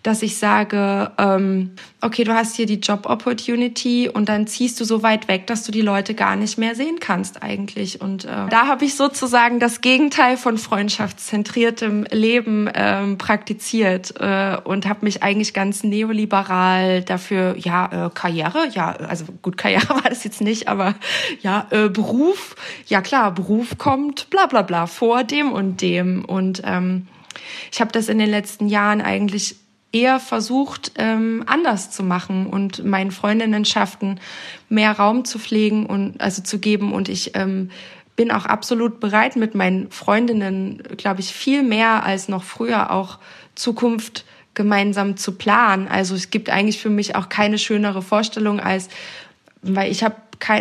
[0.04, 1.72] dass ich sage, ähm,
[2.06, 5.64] okay, du hast hier die Job Opportunity und dann ziehst du so weit weg, dass
[5.64, 8.00] du die Leute gar nicht mehr sehen kannst eigentlich.
[8.00, 14.86] Und äh, da habe ich sozusagen das Gegenteil von freundschaftszentriertem Leben ähm, praktiziert äh, und
[14.86, 20.22] habe mich eigentlich ganz neoliberal dafür, ja, äh, Karriere, ja, also gut, Karriere war das
[20.22, 20.94] jetzt nicht, aber
[21.42, 22.54] ja, äh, Beruf,
[22.86, 26.24] ja klar Beruf kommt, bla bla bla, vor dem und dem.
[26.24, 27.08] Und ähm,
[27.72, 29.56] ich habe das in den letzten Jahren eigentlich
[29.96, 34.20] eher versucht, ähm, anders zu machen und meinen Freundinnenschaften
[34.68, 36.92] mehr Raum zu pflegen und also zu geben.
[36.92, 37.70] Und ich ähm,
[38.14, 43.18] bin auch absolut bereit, mit meinen Freundinnen, glaube ich, viel mehr als noch früher auch
[43.54, 45.88] Zukunft gemeinsam zu planen.
[45.88, 48.88] Also es gibt eigentlich für mich auch keine schönere Vorstellung als,
[49.62, 50.16] weil ich habe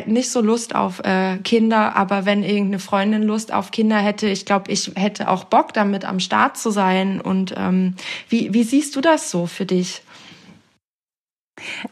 [0.05, 4.45] nicht so Lust auf äh, Kinder, aber wenn irgendeine Freundin Lust auf Kinder hätte, ich
[4.45, 7.21] glaube, ich hätte auch Bock damit am Start zu sein.
[7.21, 7.95] Und ähm,
[8.30, 10.01] wie, wie siehst du das so für dich?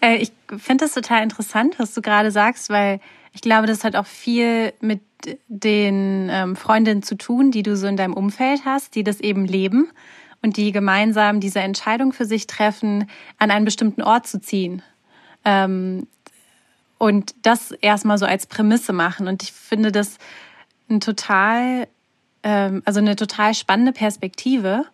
[0.02, 3.00] Äh, ich finde das total interessant, was du gerade sagst, weil
[3.34, 5.02] ich glaube, das hat auch viel mit
[5.48, 9.46] den ähm, Freundinnen zu tun, die du so in deinem Umfeld hast, die das eben
[9.46, 9.90] leben
[10.42, 13.10] und die gemeinsam diese Entscheidung für sich treffen,
[13.40, 14.82] an einen bestimmten Ort zu ziehen.
[15.46, 16.08] Ähm,
[17.04, 19.28] und das erstmal so als Prämisse machen.
[19.28, 20.20] Und ich finde das
[20.90, 21.90] ein total,
[22.44, 24.86] ähm, also eine total spannende Perspektive,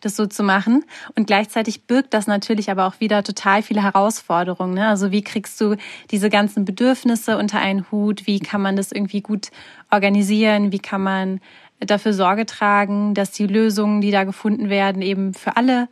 [0.00, 0.84] das so zu machen.
[1.14, 4.74] Und gleichzeitig birgt das natürlich aber auch wieder total viele Herausforderungen.
[4.74, 4.88] Ne?
[4.88, 5.76] Also wie kriegst du
[6.10, 8.26] diese ganzen Bedürfnisse unter einen Hut?
[8.26, 9.52] Wie kann man das irgendwie gut
[9.88, 10.72] organisieren?
[10.72, 11.40] Wie kann man
[11.78, 15.86] dafür Sorge tragen, dass die Lösungen, die da gefunden werden, eben für alle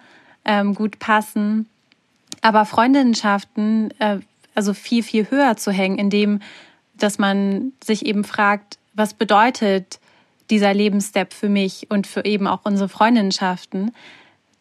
[0.45, 1.69] ähm, gut passen?
[2.43, 4.19] Aber Freundinnenschaften äh,
[4.61, 6.41] also viel, viel höher zu hängen, indem,
[6.95, 10.01] dass man sich eben fragt, was bedeutet
[10.51, 13.93] dieser Lebensstep für mich und für eben auch unsere Freundinnenschaften.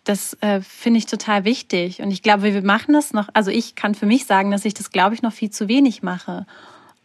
[0.06, 2.02] Das äh, finde ich total wichtig.
[2.02, 4.74] Und ich glaube, wir machen das noch, also ich kann für mich sagen, dass ich
[4.74, 6.46] das, glaube ich, noch viel zu wenig mache.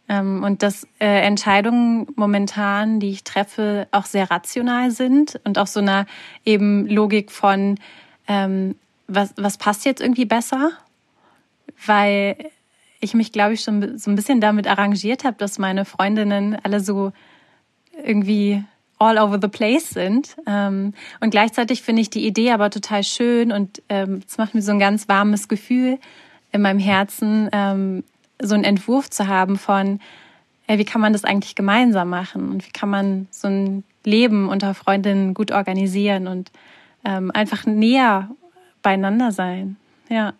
[0.07, 5.67] Ähm, und dass äh, Entscheidungen momentan, die ich treffe, auch sehr rational sind und auch
[5.67, 6.05] so einer
[6.45, 7.77] eben Logik von,
[8.29, 8.75] ähm,
[9.09, 10.71] was, was passt jetzt irgendwie besser?
[11.85, 12.37] Weil
[13.05, 16.79] ich mich, glaube ich, schon so ein bisschen damit arrangiert habe, dass meine Freundinnen alle
[16.79, 17.11] so
[18.03, 18.63] irgendwie
[18.99, 20.35] all over the place sind.
[20.47, 24.61] Ähm, und gleichzeitig finde ich die Idee aber total schön und ähm, es macht mir
[24.61, 25.99] so ein ganz warmes Gefühl
[26.51, 28.03] in meinem Herzen, ähm,
[28.41, 29.99] so einen Entwurf zu haben von,
[30.67, 34.73] wie kann man das eigentlich gemeinsam machen und wie kann man so ein Leben unter
[34.73, 36.51] Freundinnen gut organisieren und
[37.03, 38.31] einfach näher
[38.81, 39.77] beieinander sein.
[40.09, 40.33] Ja.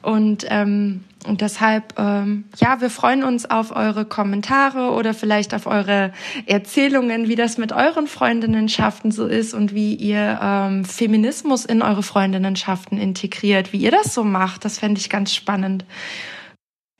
[0.00, 5.66] Und, ähm, und deshalb, ähm, ja, wir freuen uns auf eure Kommentare oder vielleicht auf
[5.66, 6.12] eure
[6.46, 12.02] Erzählungen, wie das mit euren Freundinnenschaften so ist und wie ihr ähm, Feminismus in eure
[12.02, 14.64] Freundinnenschaften integriert, wie ihr das so macht.
[14.64, 15.84] Das fände ich ganz spannend.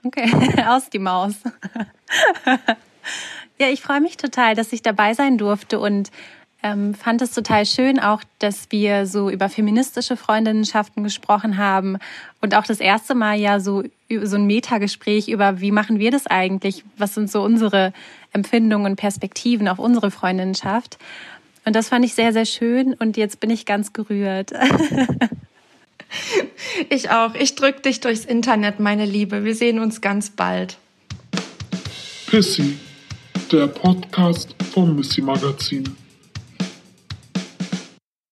[0.05, 0.31] Okay,
[0.67, 1.35] aus die Maus.
[3.59, 6.11] ja, ich freue mich total, dass ich dabei sein durfte und
[6.63, 11.99] ähm, fand es total schön auch, dass wir so über feministische Freundinnenschaften gesprochen haben
[12.41, 13.83] und auch das erste Mal ja so,
[14.23, 16.85] so ein Metagespräch über, wie machen wir das eigentlich?
[16.97, 17.93] Was sind so unsere
[18.33, 20.99] Empfindungen und Perspektiven auf unsere Freundinnenschaft?
[21.65, 24.53] Und das fand ich sehr, sehr schön und jetzt bin ich ganz gerührt.
[26.91, 27.35] ich auch.
[27.35, 29.45] Ich drück dich durchs Internet, meine Liebe.
[29.45, 30.77] Wir sehen uns ganz bald.
[32.27, 32.79] Pissy,
[33.51, 35.85] der Podcast vom Missy Magazin.